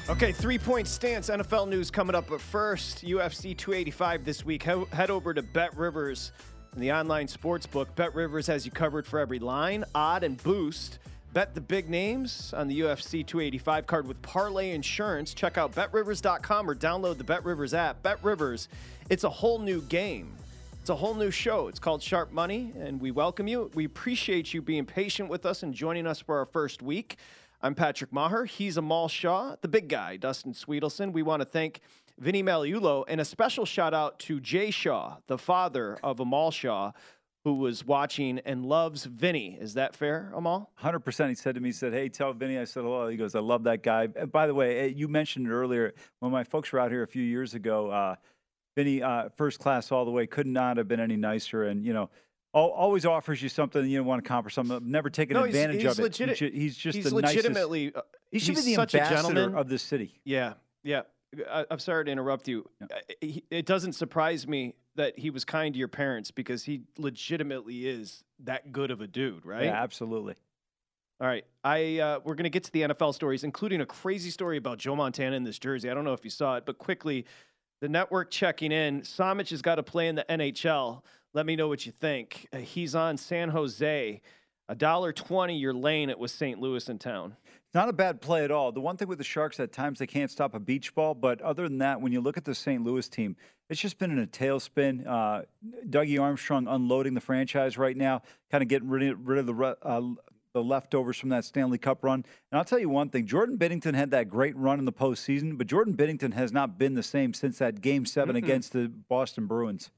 [0.08, 2.28] Okay, three point stance NFL news coming up.
[2.28, 4.62] But first, UFC 285 this week.
[4.62, 6.32] He- Head over to Bet Rivers
[6.72, 7.94] and the online sports book.
[7.94, 10.98] Bet Rivers has you covered for every line, odd, and boost.
[11.34, 15.34] Bet the big names on the UFC 285 card with Parlay Insurance.
[15.34, 18.02] Check out betrivers.com or download the Bet Rivers app.
[18.02, 18.68] Bet Rivers,
[19.10, 20.32] it's a whole new game.
[20.80, 21.68] It's a whole new show.
[21.68, 23.70] It's called Sharp Money, and we welcome you.
[23.74, 27.18] We appreciate you being patient with us and joining us for our first week.
[27.60, 28.44] I'm Patrick Maher.
[28.44, 31.12] He's Amal Shaw, the big guy, Dustin Swedelson.
[31.12, 31.80] We want to thank
[32.16, 36.92] Vinny Magliulo and a special shout out to Jay Shaw, the father of Amal Shaw,
[37.42, 39.58] who was watching and loves Vinny.
[39.60, 40.70] Is that fair, Amal?
[40.80, 41.30] 100%.
[41.30, 43.08] He said to me, he said, Hey, tell Vinny I said hello.
[43.08, 44.06] He goes, I love that guy.
[44.14, 47.02] And by the way, eh, you mentioned it earlier when my folks were out here
[47.02, 47.90] a few years ago.
[47.90, 48.14] Uh,
[48.76, 51.64] Vinny, uh, first class all the way, could not have been any nicer.
[51.64, 52.08] And, you know,
[52.52, 54.80] always offers you something you don't want to accomplish something.
[54.90, 56.02] Never taken No, advantage he's of it.
[56.02, 58.80] legit- He's, ju- he's just he's the nicest- legitimately, uh, he should he's be the
[58.80, 59.54] ambassador gentleman.
[59.54, 60.20] of the city.
[60.24, 61.02] Yeah, yeah.
[61.50, 62.68] I, I'm sorry to interrupt you.
[63.20, 68.24] It doesn't surprise me that he was kind to your parents because he legitimately is
[68.44, 69.64] that good of a dude, right?
[69.64, 70.34] Yeah, absolutely.
[71.20, 74.56] All right, I uh, we're gonna get to the NFL stories, including a crazy story
[74.56, 75.90] about Joe Montana in this jersey.
[75.90, 77.26] I don't know if you saw it, but quickly,
[77.82, 79.02] the network checking in.
[79.02, 81.02] Samich has got to play in the NHL.
[81.34, 82.46] Let me know what you think.
[82.52, 84.20] Uh, he's on San Jose.
[84.70, 86.10] A dollar twenty your lane.
[86.10, 86.60] It was St.
[86.60, 87.36] Louis in town.
[87.74, 88.72] Not a bad play at all.
[88.72, 91.40] The one thing with the Sharks, at times they can't stop a beach ball, but
[91.42, 92.82] other than that, when you look at the St.
[92.82, 93.36] Louis team,
[93.68, 95.06] it's just been in a tailspin.
[95.06, 95.42] Uh,
[95.88, 99.76] Dougie Armstrong unloading the franchise right now, kind of getting rid of, rid of the
[99.82, 100.02] uh,
[100.54, 102.24] the leftovers from that Stanley Cup run.
[102.50, 105.58] And I'll tell you one thing: Jordan Binnington had that great run in the postseason,
[105.58, 108.38] but Jordan Binnington has not been the same since that Game 7 Mm-mm.
[108.38, 109.90] against the Boston Bruins.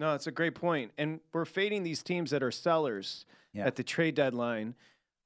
[0.00, 0.92] No, it's a great point.
[0.96, 3.66] And we're fading these teams that are sellers Yeah.
[3.66, 4.74] at the trade deadline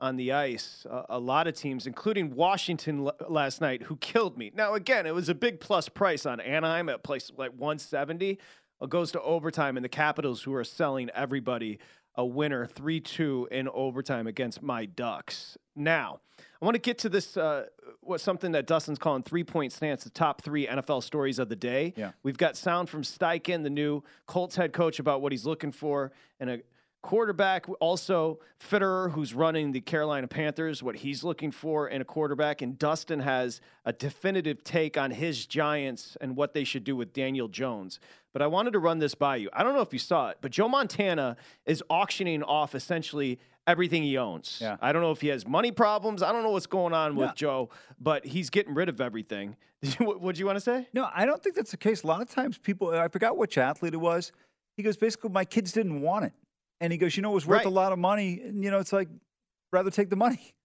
[0.01, 0.85] on the ice.
[0.91, 4.51] A, a lot of teams, including Washington l- last night, who killed me.
[4.53, 8.37] Now, again, it was a big plus price on Anaheim at place like 170.
[8.81, 11.79] It goes to overtime, and the Capitals, who are selling everybody
[12.17, 15.57] a winner 3 2 in overtime against my Ducks.
[15.77, 16.19] Now,
[16.61, 17.67] I want to get to this, uh,
[18.01, 21.57] what something that Dustin's calling three point stance, the top three NFL stories of the
[21.57, 21.93] day.
[21.97, 22.12] Yeah.
[22.23, 26.12] We've got sound from Steichen, the new Colts head coach, about what he's looking for,
[26.40, 26.61] and a
[27.05, 27.67] quarterback.
[27.81, 32.62] Also, Fitterer, who's running the Carolina Panthers, what he's looking for in a quarterback.
[32.62, 37.12] And Dustin has a definitive take on his Giants and what they should do with
[37.12, 38.01] Daniel Jones.
[38.33, 39.51] But I wanted to run this by you.
[39.53, 41.37] I don't know if you saw it, but Joe Montana
[41.67, 44.59] is auctioning off essentially everything he owns.
[44.61, 44.77] Yeah.
[44.81, 46.22] I don't know if he has money problems.
[46.22, 47.35] I don't know what's going on with No.
[47.35, 49.57] Joe, but he's getting rid of everything.
[49.98, 50.88] What do you want to say?
[50.94, 52.03] No, I don't think that's the case.
[52.05, 54.33] A lot of times people, I forgot which athlete it was.
[54.79, 56.33] He goes, basically, my kids didn't want it.
[56.81, 57.66] And he goes, you know, it was worth Right.
[57.66, 58.40] a lot of money.
[58.42, 59.09] And, you know, it's like,
[59.72, 60.55] rather take the money.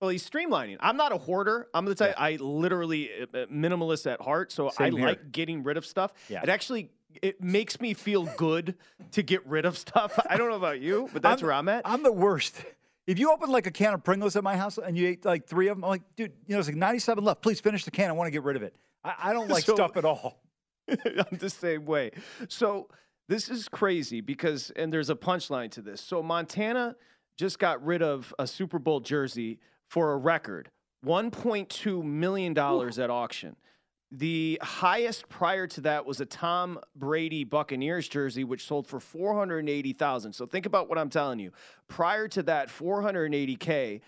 [0.00, 0.76] Well, he's streamlining.
[0.78, 1.66] I'm not a hoarder.
[1.74, 5.04] I'm the type I literally uh, uh, minimalist at heart, so I here.
[5.04, 6.12] like getting rid of stuff.
[6.28, 6.40] Yeah.
[6.40, 6.90] It actually
[7.22, 8.74] it makes me feel good
[9.12, 10.18] to get rid of stuff.
[10.28, 11.82] I don't know about you, but that's I'm- where I'm at.
[11.84, 12.56] I'm the worst.
[13.06, 15.46] If you open like a can of Pringles at my house and you ate like
[15.46, 17.40] three of them, I'm like, dude, you know, it's like 97 left.
[17.40, 18.10] Please finish the can.
[18.10, 18.76] I want to get rid of it.
[19.02, 20.42] I, I don't like So- stuff at all.
[20.88, 22.10] I'm the same way.
[22.48, 22.88] So
[23.28, 26.00] this is crazy because, and there's a punchline to this.
[26.00, 26.96] So Montana
[27.38, 30.70] just got rid of a Super Bowl jersey for a record
[31.06, 33.56] $1.2 million at auction.
[34.10, 40.32] The highest prior to that was a Tom Brady Buccaneers jersey, which sold for 480000
[40.32, 41.52] So think about what I'm telling you.
[41.88, 44.00] Prior to that, 480K.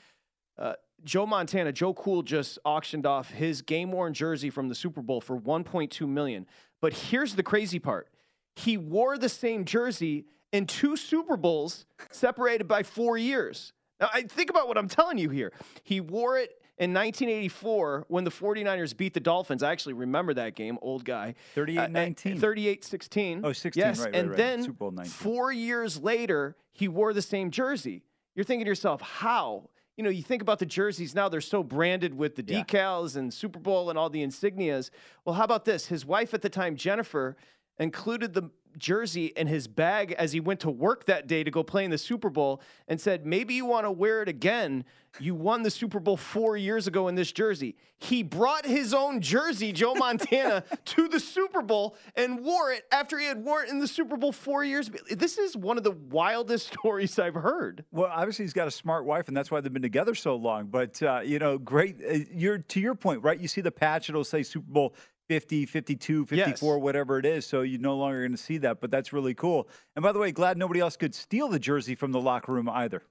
[0.58, 0.72] Uh,
[1.04, 5.20] Joe Montana, Joe Cool just auctioned off his game worn jersey from the Super Bowl
[5.20, 6.46] for 1.2 million.
[6.80, 8.08] But here's the crazy part:
[8.56, 13.72] he wore the same jersey in two Super Bowls, separated by four years.
[14.00, 15.52] Now, I think about what I'm telling you here.
[15.82, 19.62] He wore it in 1984 when the 49ers beat the Dolphins.
[19.62, 21.34] I actually remember that game, old guy.
[21.56, 22.40] Uh, uh, 38-19.
[22.40, 23.40] 38 16.
[23.44, 24.36] Oh, 16, Yes, right, right, and right.
[24.36, 28.02] then four years later, he wore the same jersey.
[28.34, 29.68] You're thinking to yourself, how?
[29.98, 32.62] You know, you think about the jerseys now, they're so branded with the Yeah.
[32.64, 34.88] decals and Super Bowl and all the insignias.
[35.26, 35.86] Well, how about this?
[35.86, 37.36] His wife at the time, Jennifer,
[37.78, 41.62] included the jersey in his bag as he went to work that day to go
[41.62, 44.84] play in the Super Bowl and said, maybe you want to wear it again.
[45.18, 47.74] You won the Super Bowl four years ago in this jersey.
[47.98, 53.18] He brought his own jersey, Joe Montana, to the Super Bowl and wore it after
[53.18, 54.90] he had worn it in the Super Bowl four years.
[55.10, 57.84] This is one of the wildest stories I've heard.
[57.90, 60.66] Well, obviously he's got a smart wife, and that's why they've been together so long.
[60.66, 61.96] But uh, you know, great.
[62.00, 63.38] Uh, you're to your point, right?
[63.38, 64.94] You see the patch; it'll say Super Bowl
[65.30, 67.46] 50, 52, 54, whatever it is.
[67.46, 68.80] So you're no longer going to see that.
[68.80, 69.68] But that's really cool.
[69.94, 72.68] And by the way, glad nobody else could steal the jersey from the locker room
[72.68, 73.04] either.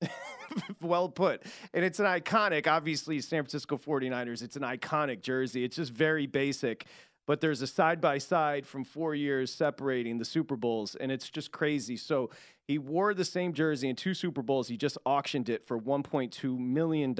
[0.80, 1.42] well put.
[1.74, 4.40] And it's an iconic, obviously, San Francisco 49ers.
[4.40, 5.64] It's an iconic jersey.
[5.64, 6.86] It's just very basic.
[7.26, 11.28] But there's a side by side from four years separating the Super Bowls, and it's
[11.28, 11.96] just crazy.
[11.96, 12.30] So
[12.68, 14.68] he wore the same jersey in two Super Bowls.
[14.68, 17.16] He just auctioned it for $1.2 million.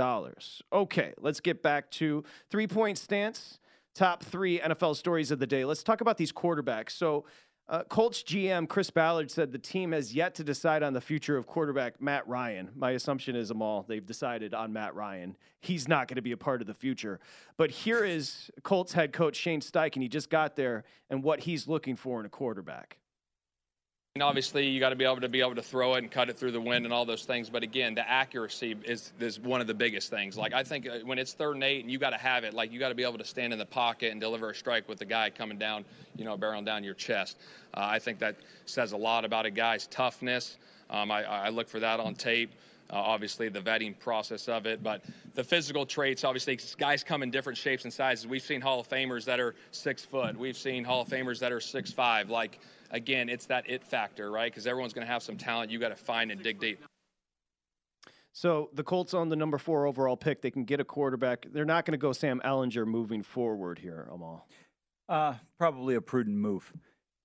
[0.72, 3.58] Okay, let's get back to three point stance.
[3.98, 5.64] Top three NFL stories of the day.
[5.64, 6.92] Let's talk about these quarterbacks.
[6.92, 7.24] So
[7.68, 11.36] Uh, Colts GM Chris Ballard said the team has yet to decide on the future
[11.36, 12.70] of quarterback Matt Ryan.
[12.74, 15.36] My assumption is them all they've decided on Matt Ryan.
[15.60, 17.20] He's not going to be a part of the future.
[17.58, 20.00] But here is Colts head coach Shane Steichen.
[20.00, 22.96] He just got there and what he's looking for in a quarterback.
[24.22, 26.36] Obviously, you got to be able to be able to throw it and cut it
[26.36, 27.50] through the wind and all those things.
[27.50, 30.36] But again, the accuracy is is one of the biggest things.
[30.36, 32.54] Like I think uh, when it's third and eight and you got to have it,
[32.54, 34.88] like you got to be able to stand in the pocket and deliver a strike
[34.88, 35.84] with the guy coming down,
[36.16, 37.38] you know, barreling down your chest.
[37.74, 40.56] Uh, I think that says a lot about a guy's toughness.
[40.90, 42.50] Um, I, I look for that on tape.
[42.90, 45.02] Uh, obviously, the vetting process of it, but
[45.34, 46.24] the physical traits.
[46.24, 48.26] Obviously, guys come in different shapes and sizes.
[48.26, 50.38] We've seen Hall of Famers that are six foot.
[50.38, 52.30] We've seen Hall of Famers that are six five.
[52.30, 52.58] Like
[52.90, 54.50] again, it's that it factor, right?
[54.50, 55.70] Because everyone's going to have some talent.
[55.70, 56.84] You got to find and dig deep.
[58.32, 60.42] So the Colts on the number four overall pick.
[60.42, 61.46] They can get a quarterback.
[61.52, 64.46] They're not going to go Sam Ehlinger moving forward here, Amal.
[65.08, 66.72] Uh, probably a prudent move.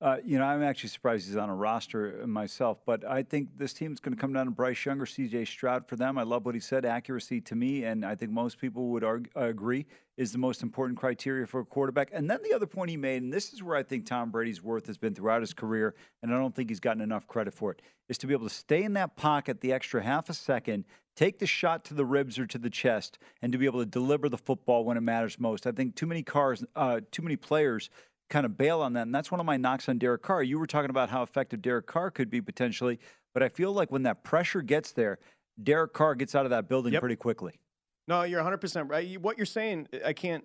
[0.03, 3.71] Uh, you know, I'm actually surprised he's on a roster myself, but I think this
[3.71, 6.17] team is going to come down to Bryce Young or CJ Stroud for them.
[6.17, 6.83] I love what he said.
[6.83, 9.85] Accuracy to me, and I think most people would argue, agree,
[10.17, 12.09] is the most important criteria for a quarterback.
[12.11, 14.61] And then the other point he made, and this is where I think Tom Brady's
[14.61, 17.71] worth has been throughout his career, and I don't think he's gotten enough credit for
[17.71, 20.83] it, is to be able to stay in that pocket the extra half a second,
[21.15, 23.85] take the shot to the ribs or to the chest, and to be able to
[23.85, 25.65] deliver the football when it matters most.
[25.65, 27.89] I think too many cars, uh, too many players
[28.30, 29.03] kind of bail on that.
[29.03, 30.43] And that's one of my knocks on Derek Carr.
[30.43, 32.99] You were talking about how effective Derek Carr could be potentially,
[33.34, 35.19] but I feel like when that pressure gets there,
[35.61, 37.01] Derek Carr gets out of that building Yep.
[37.01, 37.59] pretty quickly.
[38.07, 39.19] No, you're 100% right.
[39.21, 40.43] What you're saying, I can't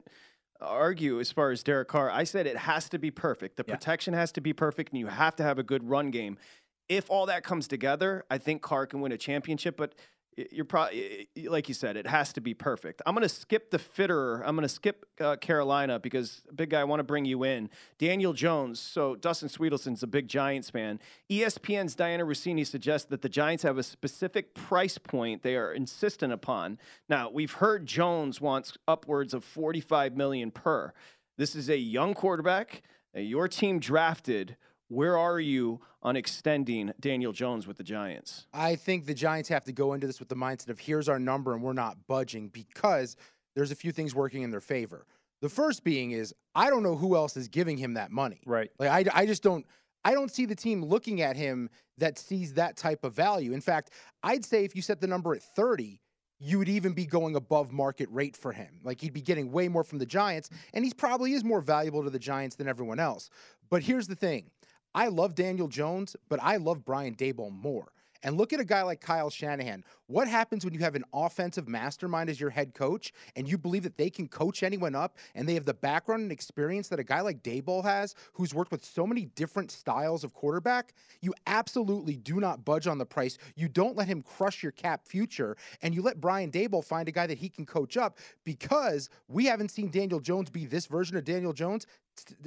[0.61, 2.11] argue as far as Derek Carr.
[2.11, 3.57] I said it has to be perfect.
[3.57, 6.37] The protection has to be perfect, and you have to have a good run game.
[6.89, 9.95] If all that comes together, I think Carr can win a championship, but
[10.51, 13.03] you're probably, like you said, it has to be perfect.
[13.05, 14.43] I'm going to skip the Fitterer.
[14.45, 17.70] I'm going to skip uh, Carolina because, big guy, I want to bring you in.
[17.99, 18.78] Daniel Jones.
[18.78, 21.01] So, Dustin Swedelson's a big Giants fan.
[21.30, 26.32] ESPN's Dianna Russini suggests that the Giants have a specific price point they are insistent
[26.32, 26.78] upon.
[27.09, 30.93] Now, we've heard Jones wants upwards of 45 million per.
[31.36, 32.82] This is a young quarterback.
[33.14, 34.57] Your team drafted.
[34.89, 38.47] Where are you on extending Daniel Jones with the Giants?
[38.55, 41.18] I think the Giants have to go into this with the mindset of here's our
[41.18, 43.16] number and we're not budging because
[43.55, 45.07] there's a few things working in their favor.
[45.43, 48.41] The first being is I don't know who else is giving him that money.
[48.47, 48.70] Right.
[48.78, 49.66] Like I, I just don't
[50.05, 51.68] I don't see the team looking at him
[51.99, 53.53] that sees that type of value.
[53.53, 53.91] In fact,
[54.22, 56.01] I'd say if you set the number at 30,
[56.41, 58.80] you would even be going above market rate for him.
[58.84, 62.05] Like he'd be getting way more from the Giants, and he's probably is more valuable
[62.05, 63.28] to the Giants than everyone else.
[63.70, 64.51] But here's the thing.
[64.95, 67.93] I love Daniel Jones, but I love Brian Daboll more.
[68.24, 69.84] And look at a guy like Kyle Shanahan.
[70.09, 73.84] What happens when you have an offensive mastermind as your head coach and you believe
[73.84, 77.05] that they can coach anyone up and they have the background and experience that a
[77.05, 80.95] guy like Daboll has, who's worked with so many different styles of quarterback?
[81.20, 83.39] You absolutely do not budge on the price.
[83.55, 87.12] You don't let him crush your cap future, and you let Brian Daboll find a
[87.12, 91.16] guy that he can coach up because we haven't seen Daniel Jones be this version
[91.16, 91.86] of Daniel Jones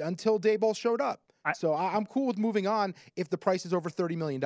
[0.04, 1.22] until Daboll showed up.
[1.56, 4.44] So I- I'm cool with moving on if the price is over $30 million.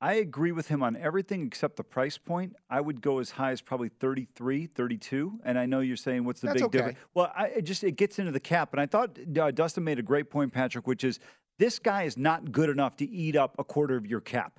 [0.00, 2.56] I agree with him on everything except the price point.
[2.68, 5.40] I would go as high as probably 33, 32.
[5.44, 6.78] And I know you're saying what's the That's big okay.
[6.78, 6.98] difference.
[7.14, 8.72] Well, I, it just it gets into the cap.
[8.72, 11.20] And I thought uh, Dustin made a great point, Patrick, which is
[11.60, 14.58] this guy is not good enough to eat up a quarter of your cap.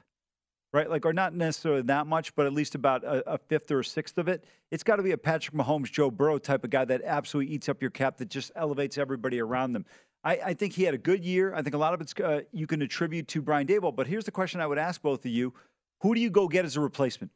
[0.71, 3.81] Right, like, or not necessarily that much, but at least about a, a fifth or
[3.81, 4.43] a sixth of it.
[4.71, 7.69] It's got to be a Patrick Mahomes, Joe Burrow type of guy that absolutely eats
[7.69, 9.85] up your cap, that just elevates everybody around them.
[10.23, 11.53] I, I think he had a good year.
[11.53, 13.95] I think a lot of it's uh, you can attribute to Brian Daboll.
[13.95, 15.53] But here's the question I would ask both of you:
[16.01, 17.31] Who do you go get as a replacement?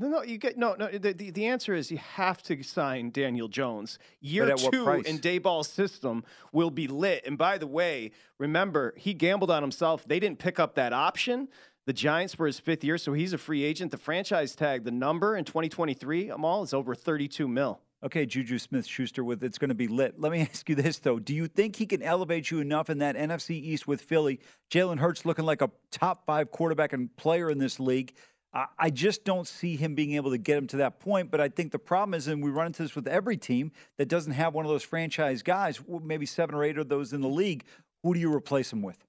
[0.00, 0.88] No, no, you get no, no.
[0.88, 3.98] The, the, the answer is you have to sign Daniel Jones.
[4.22, 7.26] Year two in Daboll's system will be lit.
[7.26, 10.08] And by the way, remember he gambled on himself.
[10.08, 11.48] They didn't pick up that option.
[11.84, 13.90] The Giants were his fifth year, so he's a free agent.
[13.90, 17.80] The franchise tag, the number in 2023, Amal is over 32 mil.
[18.02, 20.18] Okay, Juju Smith Schuster with it's going to be lit.
[20.18, 22.98] Let me ask you this though: Do you think he can elevate you enough in
[22.98, 24.40] that NFC East with Philly?
[24.70, 28.14] Jalen Hurts looking like a top five quarterback and player in this league.
[28.52, 31.30] I- just don't see him being able to get him to that point.
[31.30, 34.08] But I think the problem is, and we run into this with every team that
[34.08, 37.28] doesn't have one of those franchise guys, maybe seven or eight of those in the
[37.28, 37.64] league.
[38.02, 39.04] Who do you replace him with?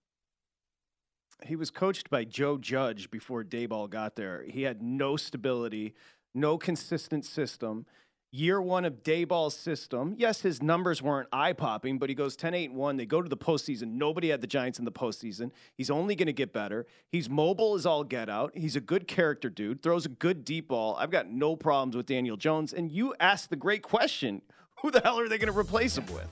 [1.43, 4.43] He was coached by Joe Judge before Daboll got there.
[4.47, 5.95] He had no stability,
[6.35, 7.87] no consistent system.
[8.33, 12.53] Year one of Daboll's system, yes, his numbers weren't eye popping, but he goes 10
[12.53, 12.95] 8 1.
[12.95, 13.95] They go to the postseason.
[13.95, 15.51] Nobody had the Giants in the postseason.
[15.73, 16.87] He's only going to get better.
[17.09, 18.53] He's mobile as all get out.
[18.55, 20.95] He's a good character dude, throws a good deep ball.
[20.97, 22.71] I've got no problems with Daniel Jones.
[22.71, 24.41] And you asked the great question
[24.81, 26.29] who the hell are they going to replace him with?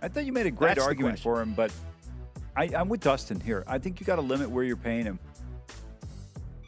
[0.00, 1.72] I thought you made a great That's argument for him, but
[2.54, 3.64] I, I'm with Dustin here.
[3.66, 5.18] I think you got to limit where you're paying him.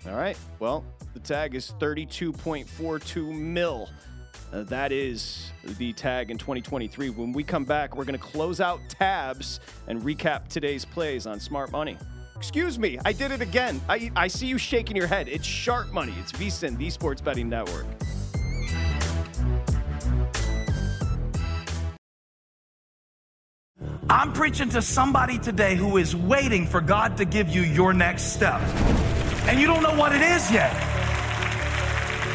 [0.05, 0.37] All right.
[0.59, 0.85] Well,
[1.15, 3.89] the tag is 32.42 mil.
[4.53, 7.11] Uh, that is the tag in 2023.
[7.11, 11.39] When we come back, we're going to close out tabs and recap today's plays on
[11.39, 11.99] Smart Money.
[12.35, 13.81] Excuse me, I did it again.
[13.89, 15.29] I, I see you shaking your head.
[15.29, 16.15] It's Sharp Money.
[16.21, 17.85] It's VSIN, the Sports Betting Network.
[24.09, 28.33] I'm preaching to somebody today who is waiting for God to give you your next
[28.33, 28.61] step.
[29.47, 30.98] And you don't know what it is yet.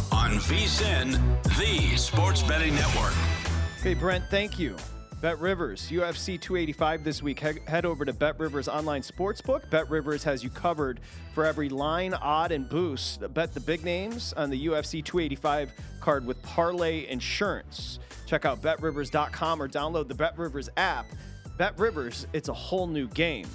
[0.45, 1.19] VSIN,
[1.57, 3.13] the Sports Betting Network.
[3.79, 4.75] Okay, Brent, thank you.
[5.21, 7.39] Bet Rivers, UFC 285 this week.
[7.39, 9.69] He- head over to Bet Rivers online sportsbook.
[9.69, 10.99] Bet Rivers has you covered
[11.35, 13.21] for every line, odd, and boost.
[13.33, 17.99] Bet the big names on the UFC 285 card with Parlay Insurance.
[18.25, 21.05] Check out betrivers.com or download the Bet Rivers app.
[21.57, 23.45] Bet Rivers, it's a whole new game.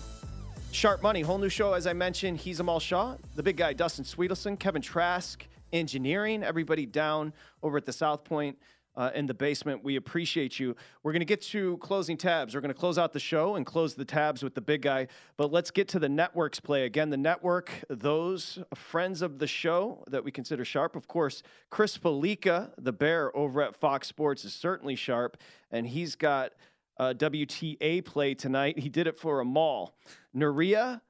[0.71, 2.39] Sharp Money, whole new show, as I mentioned.
[2.39, 7.85] He's Amal Shaw, the big guy, Dustin Swedelson, Kevin Trask, engineering, everybody down over at
[7.85, 8.59] the South Point
[8.97, 9.85] uh, in the basement.
[9.85, 10.75] We appreciate you.
[11.03, 12.55] We're going to get to closing tabs.
[12.55, 15.09] We're going to close out the show and close the tabs with the big guy.
[15.37, 16.85] But let's get to the networks play.
[16.85, 20.97] Again, the network, those friends of the show that we consider sharp.
[20.97, 25.37] Of course, Chris Fallica, the bear over at Fox Sports, is certainly sharp.
[25.71, 26.53] And he's got
[26.99, 28.79] uh, WTA play tonight.
[28.79, 29.95] He did it for a mall.
[30.35, 31.03] Nuria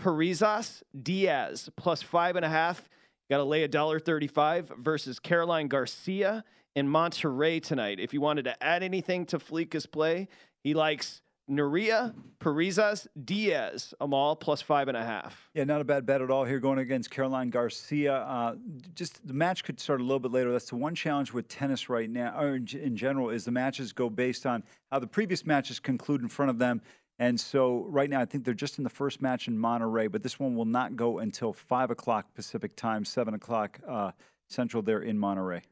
[0.00, 2.88] Parrizas Diaz plus five and a half.
[3.28, 6.44] Got to lay a dollar thirty-five versus Caroline Garcia
[6.76, 7.98] in Monterrey tonight.
[7.98, 10.28] If you wanted to add anything to Fallica's play,
[10.62, 15.48] he likes Nuria Parrizas Diaz, Amal plus five and a half.
[15.54, 18.14] Yeah, not a bad bet at all here going against Caroline Garcia.
[18.14, 18.56] Uh,
[18.94, 20.52] just the match could start a little bit later.
[20.52, 24.10] That's the one challenge with tennis right now, or in general, is the matches go
[24.10, 26.80] based on how the previous matches conclude in front of them.
[27.18, 30.22] And so right now, I think they're just in the first match in Monterrey, but
[30.22, 34.10] this one will not go until 5 o'clock Pacific time, 7 o'clock uh,
[34.48, 35.62] Central there in Monterrey.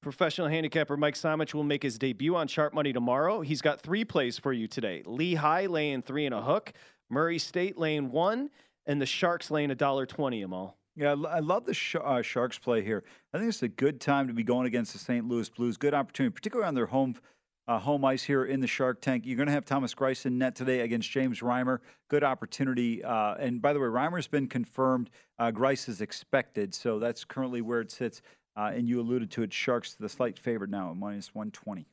[0.00, 3.40] Professional handicapper Mike Samich will make his debut on Sharp Money tomorrow.
[3.40, 5.02] He's got three plays for you today.
[5.04, 6.72] Lehigh laying three and a hook,
[7.10, 8.50] Murray State laying one,
[8.86, 10.78] and the Sharks laying a dollar twenty them all.
[10.94, 13.04] Yeah, I love the sh- uh, Sharks play here.
[13.34, 15.26] I think it's a good time to be going against the St.
[15.26, 15.76] Louis Blues.
[15.76, 17.16] Good opportunity, particularly on their home
[17.68, 19.24] uh, home ice here in the Shark Tank.
[19.26, 21.80] You're going to have Thomas Greiss in net today against James Reimer.
[22.08, 23.02] Good opportunity.
[23.02, 25.10] Uh, and by the way, Reimer's been confirmed.
[25.38, 28.22] Uh, Greiss is expected, so that's currently where it sits.
[28.56, 31.86] Uh, and you alluded to it, Sharks the slight favorite now at minus 120.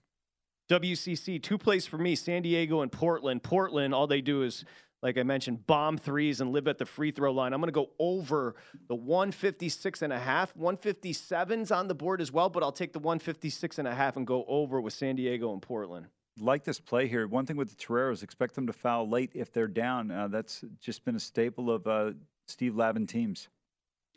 [0.69, 3.43] WCC, two plays for me San Diego and Portland.
[3.43, 4.63] Portland, all they do is,
[5.03, 7.51] like I mentioned, bomb threes and live at the free throw line.
[7.51, 8.55] I'm going to go over
[8.87, 10.55] the 156 and a half.
[10.55, 14.25] 157's on the board as well, but I'll take the 156 and a half and
[14.25, 16.07] go over with San Diego and Portland.
[16.39, 17.27] Like this play here.
[17.27, 20.09] One thing with the Toreros, expect them to foul late if they're down.
[20.09, 22.11] Uh, that's just been a staple of uh,
[22.47, 23.49] Steve Lavin teams.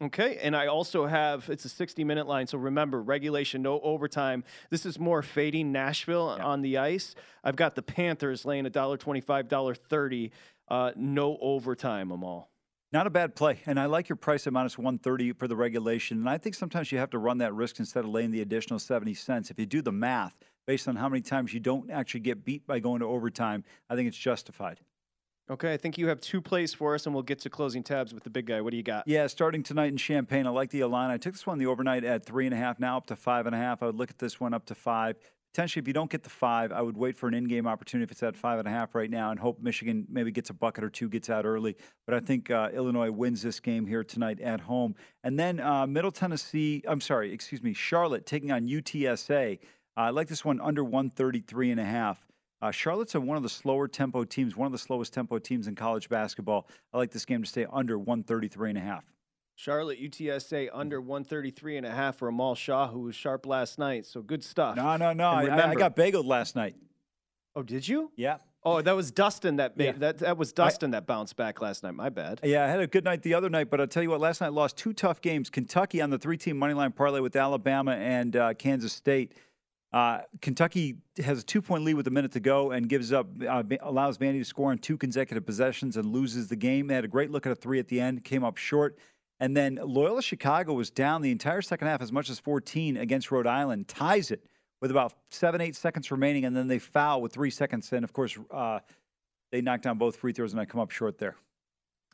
[0.00, 2.46] Okay, and I also have it's a 60 minute line.
[2.46, 4.44] So remember, regulation, no overtime.
[4.68, 6.44] This is more fading Nashville yeah.
[6.44, 7.14] on the ice.
[7.42, 10.32] I've got the Panthers laying a dollar twenty-five, dollar thirty,
[10.68, 12.08] uh, no overtime.
[12.08, 12.50] Them all.
[12.92, 16.18] Not a bad play, and I like your price at minus 130 for the regulation.
[16.18, 18.78] And I think sometimes you have to run that risk instead of laying the additional
[18.78, 19.50] 70 cents.
[19.50, 20.36] If you do the math
[20.66, 23.96] based on how many times you don't actually get beat by going to overtime, I
[23.96, 24.80] think it's justified.
[25.48, 28.12] Okay, I think you have two plays for us, and we'll get to closing tabs
[28.12, 28.60] with the big guy.
[28.60, 29.06] What do you got?
[29.06, 31.14] Yeah, starting tonight in Champaign, I like the Illini.
[31.14, 33.46] I took this one the overnight at three and a half, now up to five
[33.46, 33.80] and a half.
[33.80, 35.16] I would look at this one up to five.
[35.56, 38.10] Potentially, if you don't get the five, I would wait for an in-game opportunity if
[38.10, 40.84] it's at five and a half right now, and hope Michigan maybe gets a bucket
[40.84, 41.78] or two, gets out early.
[42.04, 44.94] But I think uh, Illinois wins this game here tonight at home,
[45.24, 46.84] and then uh, Middle Tennessee.
[46.86, 49.58] I'm sorry, excuse me, Charlotte taking on UTSA.
[49.96, 52.20] Uh, I like this one under 133 and a half.
[52.60, 55.68] Uh, Charlotte's a, one of the slower tempo teams, one of the slowest tempo teams
[55.68, 56.68] in college basketball.
[56.92, 59.04] I like this game to stay under 133 and a half.
[59.56, 64.04] Charlotte UTSA under 133 and a half for Amal Shaw, who was sharp last night.
[64.04, 64.76] So good stuff.
[64.76, 65.38] No, no, no.
[65.38, 66.76] Remember, I, I, got bageled last night.
[67.56, 68.12] Oh, did you?
[68.16, 68.36] Yeah.
[68.62, 69.92] Oh, that was Dustin that yeah.
[69.92, 71.94] that that was Dustin I, that bounced back last night.
[71.94, 72.40] My bad.
[72.42, 74.20] Yeah, I had a good night the other night, but I'll tell you what.
[74.20, 75.48] Last night I lost two tough games.
[75.48, 79.32] Kentucky on the three-team money line parlay with Alabama and uh, Kansas State.
[79.90, 83.28] Uh, Kentucky has a two point lead with a minute to go and gives up,
[83.48, 86.88] uh, allows Vandy to score on two consecutive possessions and loses the game.
[86.88, 88.98] They had a great look at a three at the end, came up short.
[89.38, 93.30] And then Loyola Chicago was down the entire second half as much as 14 against
[93.30, 94.46] Rhode Island, ties it
[94.80, 97.92] with about seven, eight seconds remaining, and then they foul with three seconds.
[97.92, 98.80] And of course, uh,
[99.52, 101.36] they knocked down both free throws, and I come up short there.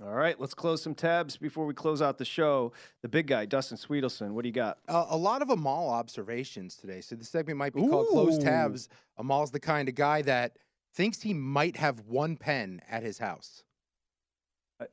[0.02, 2.72] All right, let's close some tabs before we close out the show.
[3.02, 4.32] The big guy, Dustin Swedelson.
[4.32, 4.78] What do you got?
[4.88, 7.00] Uh, a lot of Amal observations today.
[7.00, 7.88] So the segment might be Ooh.
[7.88, 8.88] called Close Tabs.
[9.18, 10.56] Amal's the kind of guy that
[10.94, 13.62] thinks he might have one pen at his house.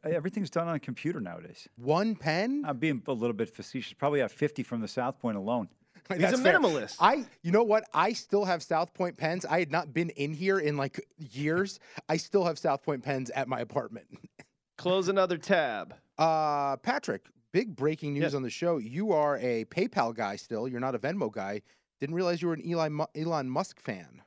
[0.04, 1.68] Everything's done on a computer nowadays.
[1.78, 2.64] One pen?
[2.66, 3.94] I'm being a little bit facetious.
[3.94, 5.70] Probably have 50 from the South Point alone.
[6.18, 6.96] He's a minimalist.
[6.96, 7.08] Fair.
[7.08, 7.88] I, you know what?
[7.94, 9.46] I still have South Point pens.
[9.46, 11.80] I had not been in here in like years.
[12.08, 14.08] I still have South Point pens at my apartment.
[14.78, 15.94] Close another tab.
[16.18, 18.78] Uh, Patrick, big breaking news on the show.
[18.78, 20.68] You are a PayPal guy still.
[20.68, 21.62] You're not a Venmo guy.
[22.00, 24.22] Didn't realize you were an Elon, Elon Musk fan.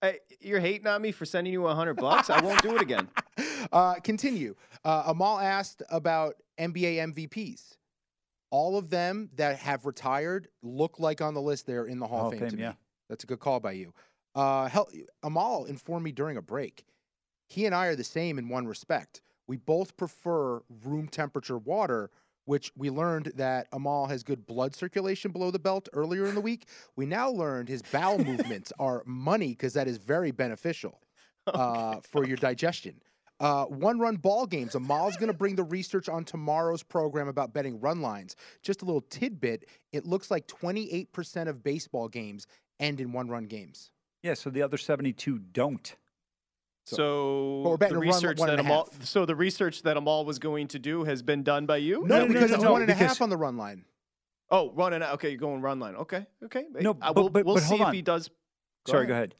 [0.00, 2.30] Hey, you're hating on me for sending you hundred bucks.
[2.30, 3.08] I won't do it again.
[3.72, 4.54] Uh, continue.
[4.84, 7.76] Uh, Amal asked about NBA MVPs.
[8.50, 12.20] All of them that have retired look like on the list they're in the Hall,
[12.20, 12.50] Hall of Fame.
[12.50, 12.76] fame yeah, me.
[13.08, 13.92] that's a good call by you.
[14.34, 14.88] Uh, hell,
[15.22, 16.84] Amal informed me during a break.
[17.48, 19.20] He and I are the same in one respect.
[19.46, 22.10] We both prefer room temperature water,
[22.44, 26.40] which we learned that Amal has good blood circulation below the belt earlier in the
[26.40, 26.66] week.
[26.96, 31.00] We now learned his bowel movements are money because that is very beneficial
[31.46, 33.00] uh, for your digestion.
[33.40, 34.74] Uh, one run ball games.
[34.74, 38.34] Amal's going to bring the research on tomorrow's program about betting run lines.
[38.62, 42.46] Just a little tidbit it looks like 28% of baseball games
[42.80, 43.90] end in one run games.
[44.22, 45.94] Yeah, so the other 72 don't.
[46.84, 50.78] So, But the research that a Amal, so the research that Amal was going to
[50.78, 52.04] do has been done by you.
[52.06, 53.84] No, no, because no, it's no, one and a half because- on the run line.
[54.50, 55.94] Oh, run and okay, you're going run line.
[55.96, 56.64] Okay, okay.
[56.80, 57.94] No, Uh, but- we'll, but- we'll but see hold if on.
[57.94, 58.30] he does.
[58.86, 59.34] Sorry, go ahead.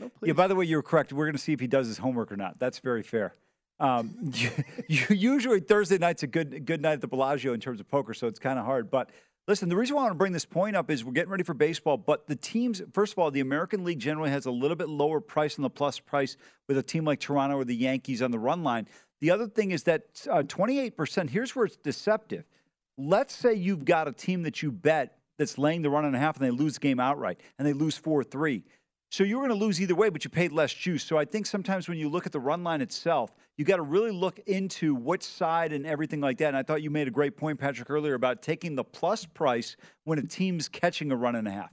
[0.00, 1.12] No, Yeah, by the way, you're correct.
[1.12, 2.58] We're going to see if he does his homework or not.
[2.58, 3.34] That's very fair.
[3.80, 4.32] Um,
[4.88, 8.14] you, usually Thursday night's a good good night at the Bellagio in terms of poker,
[8.14, 8.90] so it's kind of hard.
[8.90, 9.10] But
[9.48, 11.44] listen, the reason why I want to bring this point up is we're getting ready
[11.44, 14.76] for baseball, but the teams, first of all, the American League generally has a little
[14.76, 16.36] bit lower price on the plus price
[16.68, 18.86] with a team like Toronto or the Yankees on the run line.
[19.20, 22.44] The other thing is that uh, 28%, here's where it's deceptive.
[22.96, 26.18] Let's say you've got a team that you bet that's laying the run and a
[26.18, 28.62] half and they lose the game outright and they lose 4 3.
[29.14, 31.04] So you're going to lose either way, but you paid less juice.
[31.04, 33.82] So I think sometimes when you look at the run line itself, you got to
[33.82, 36.48] really look into what side and everything like that.
[36.48, 39.76] And I thought you made a great point, Patrick, earlier about taking the plus price
[40.02, 41.70] when a team's catching a run and a half.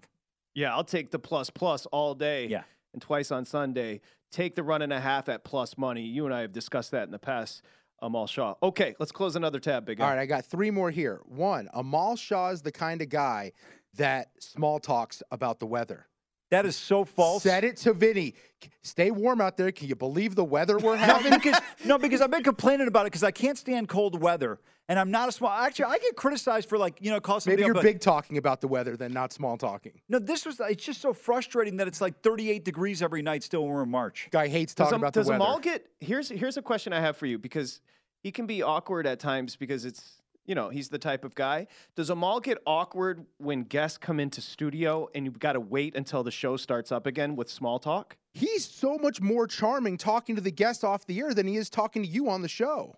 [0.53, 2.45] Yeah, I'll take the plus plus all day.
[2.45, 2.61] Yeah.
[2.93, 4.01] And twice on Sunday.
[4.31, 6.03] Take the run and a half at plus money.
[6.03, 7.63] You and I have discussed that in the past,
[8.03, 8.53] Amal Shaw.
[8.61, 10.03] Okay, let's close another tab, big guy.
[10.03, 11.21] All right, I got three more here.
[11.25, 13.53] One, Amal Shaw is the kind of guy
[13.95, 16.05] that small talks about the weather.
[16.51, 17.43] That is so false.
[17.43, 18.35] Said it to Vinny.
[18.83, 19.71] Stay warm out there.
[19.71, 21.31] Can you believe the weather we're No, having?
[21.33, 24.99] because no, because I've been complaining about it because I can't stand cold weather, and
[24.99, 25.49] I'm not a small.
[25.49, 28.59] Actually, I get criticized for like you know call Maybe you're up, big talking about
[28.59, 29.93] the weather than not small talking.
[30.09, 30.59] No, this was.
[30.59, 33.89] It's just so frustrating that it's like 38 degrees every night still when we're in
[33.89, 34.27] March.
[34.31, 35.39] Guy hates talking Am- about does the weather.
[35.39, 37.79] Does Amal get here's here's a question I have for you because
[38.21, 40.20] he can be awkward at times because it's
[40.51, 41.65] you know he's the type of guy.
[41.95, 46.23] Does Amal get awkward when guests come into studio and you've got to wait until
[46.23, 48.17] the show starts up again with small talk?
[48.33, 51.69] He's so much more charming talking to the guests off the air than he is
[51.69, 52.97] talking to you on the show.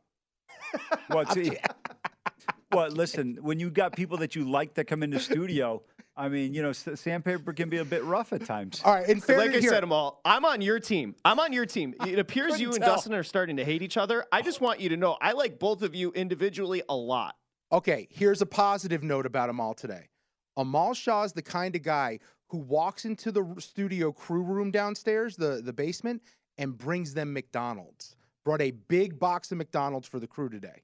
[1.12, 1.56] Well, see,
[2.72, 5.84] well, listen, when you got people that you like that come into studio,
[6.18, 8.82] I mean, you know, sandpaper can be a bit rough at times.
[8.84, 11.14] All right, in like I here, said, Amal, I'm on your team.
[11.24, 11.94] I'm on your team.
[12.08, 12.96] It appears you and tell.
[12.96, 14.26] Dustin are starting to hate each other.
[14.32, 17.36] I just want you to know I like both of you individually a lot.
[17.74, 20.08] Okay, here's a positive note about Amal today.
[20.58, 22.20] Amal Shaw is the kind of guy
[22.50, 26.22] who walks into the studio crew room downstairs, the, the basement,
[26.60, 28.16] and brings them McDonald's.
[28.46, 30.84] Brought a big box of McDonald's for the crew today.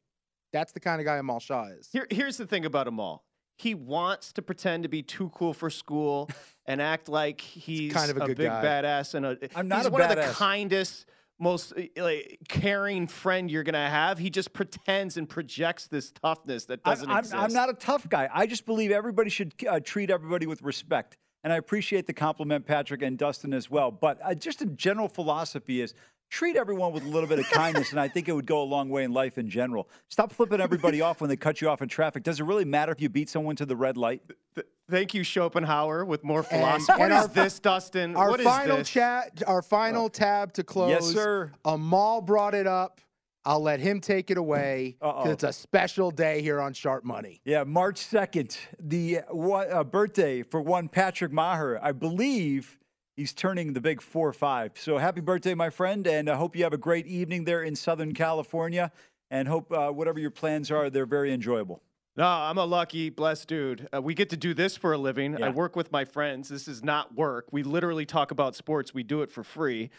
[0.52, 1.90] That's the kind of guy Amal Shaw is.
[1.94, 3.24] Here, here's the thing about Amal.
[3.56, 6.28] He wants to pretend to be too cool for school
[6.66, 8.64] and act like he's kind of a good big guy.
[8.64, 11.06] badass and a, I'm not he's a one of the kindest,
[11.40, 14.20] most uh, like, caring friend you're gonna have.
[14.20, 17.36] He just pretends and projects this toughness that I'm, doesn't I'm, exist.
[17.36, 18.30] I'm not a tough guy.
[18.32, 21.18] I just believe everybody should uh, treat everybody with respect.
[21.44, 23.92] And I appreciate the compliment, Patrick and Dustin as well.
[23.92, 25.94] But uh, just a general philosophy is
[26.30, 28.64] treat everyone with a little bit of kindness, and I think it would go a
[28.66, 29.90] long way in life in general.
[30.10, 32.24] Stop flipping everybody off when they cut you off in traffic.
[32.24, 34.22] Does it really matter if you beat someone to the red light?
[34.56, 36.92] Th- Thank you, Schopenhauer, with more philosophy.
[36.94, 38.16] and what our is this, Dustin?
[38.16, 38.90] Our what is final this?
[38.90, 40.90] chat, our final tab to close.
[40.90, 41.52] Yes, sir.
[41.64, 43.00] Amal brought it up.
[43.46, 47.42] I'll let him take it away because it's a special day here on Sharp Money.
[47.46, 51.80] Yeah, March 2nd, the what, uh, birthday for one Patrick Maher.
[51.82, 52.78] I believe
[53.16, 54.74] he's turning the big 4 5.
[54.76, 56.06] So happy birthday, my friend.
[56.06, 58.92] And I hope you have a great evening there in Southern California.
[59.32, 61.82] And hope uh, whatever your plans are, they're very enjoyable.
[62.18, 63.88] No, I'm a lucky, blessed dude.
[63.94, 65.42] Uh, we get to do this for a living.
[65.42, 66.50] I work with my friends.
[66.50, 67.46] This is not work.
[67.52, 68.94] We literally talk about sports.
[68.94, 69.90] We do it for free.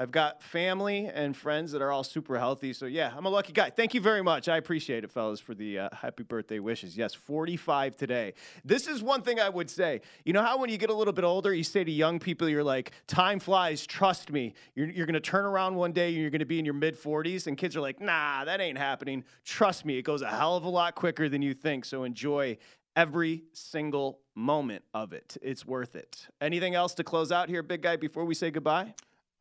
[0.00, 2.72] I've got family and friends that are all super healthy.
[2.72, 3.68] So, yeah, I'm a lucky guy.
[3.68, 4.48] Thank you very much.
[4.48, 6.96] I appreciate it, fellas, for the uh, happy birthday wishes.
[6.96, 8.32] Yes, 45 today.
[8.64, 10.00] This is one thing I would say.
[10.24, 12.48] You know how when you get a little bit older, you say to young people,
[12.48, 14.54] you're like, time flies, trust me.
[14.74, 16.72] You're, you're going to turn around one day and you're going to be in your
[16.72, 19.22] mid 40s, and kids are like, nah, that ain't happening.
[19.44, 21.84] Trust me, it goes a hell of a lot quicker than you think.
[21.84, 22.56] So, enjoy
[22.96, 25.36] every single moment of it.
[25.42, 26.26] It's worth it.
[26.40, 28.94] Anything else to close out here, big guy, before we say goodbye?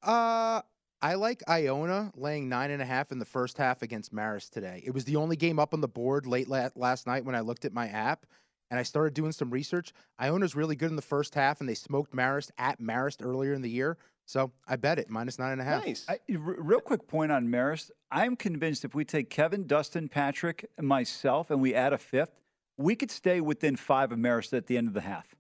[0.04, 0.62] Uh,
[1.02, 4.82] I like Iona laying nine and a half in the first half against Marist today.
[4.86, 7.39] It was the only game up on the board late la- last night when I
[7.39, 8.26] looked at my app
[8.70, 9.93] and I started doing some research.
[10.20, 13.62] Iona's really good in the first half, and they smoked Marist at Marist earlier in
[13.62, 13.97] the year.
[14.26, 15.86] So I bet it minus nine and a half.
[15.86, 16.06] Nice.
[16.08, 17.89] I, r- real quick point on Marist.
[18.12, 22.39] I'm convinced if we take Kevin, Dustin, Patrick, and myself, and we add a fifth,
[22.78, 25.34] we could stay within five of Marist at the end of the half.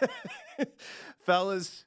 [1.26, 1.84] Fellas,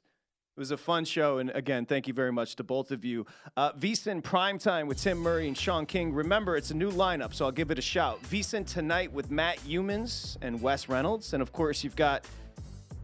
[0.56, 3.26] It was a fun show, and again, thank you very much to both of you.
[3.58, 6.14] Uh, VSIN Primetime with Tim Murray and Sean King.
[6.14, 8.22] Remember, it's a new lineup, so I'll give it a shout.
[8.22, 12.26] VSIN tonight with Matt Youmans and Wes Reynolds, and of course, you've got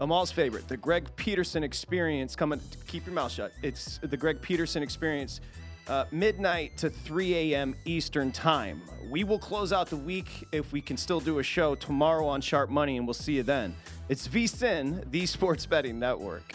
[0.01, 2.35] Amal's favorite, the Greg Peterson Experience.
[2.35, 3.53] Coming, keep your mouth shut.
[3.63, 5.43] It's the Greg Peterson Experience,
[5.89, 7.75] uh, midnight to 3 a.m.
[7.85, 8.81] Eastern Time.
[9.11, 12.41] We will close out the week if we can still do a show tomorrow on
[12.41, 13.77] Sharp Money, and we'll see you then.
[14.09, 16.55] It's VSIN, the Sports Betting Network.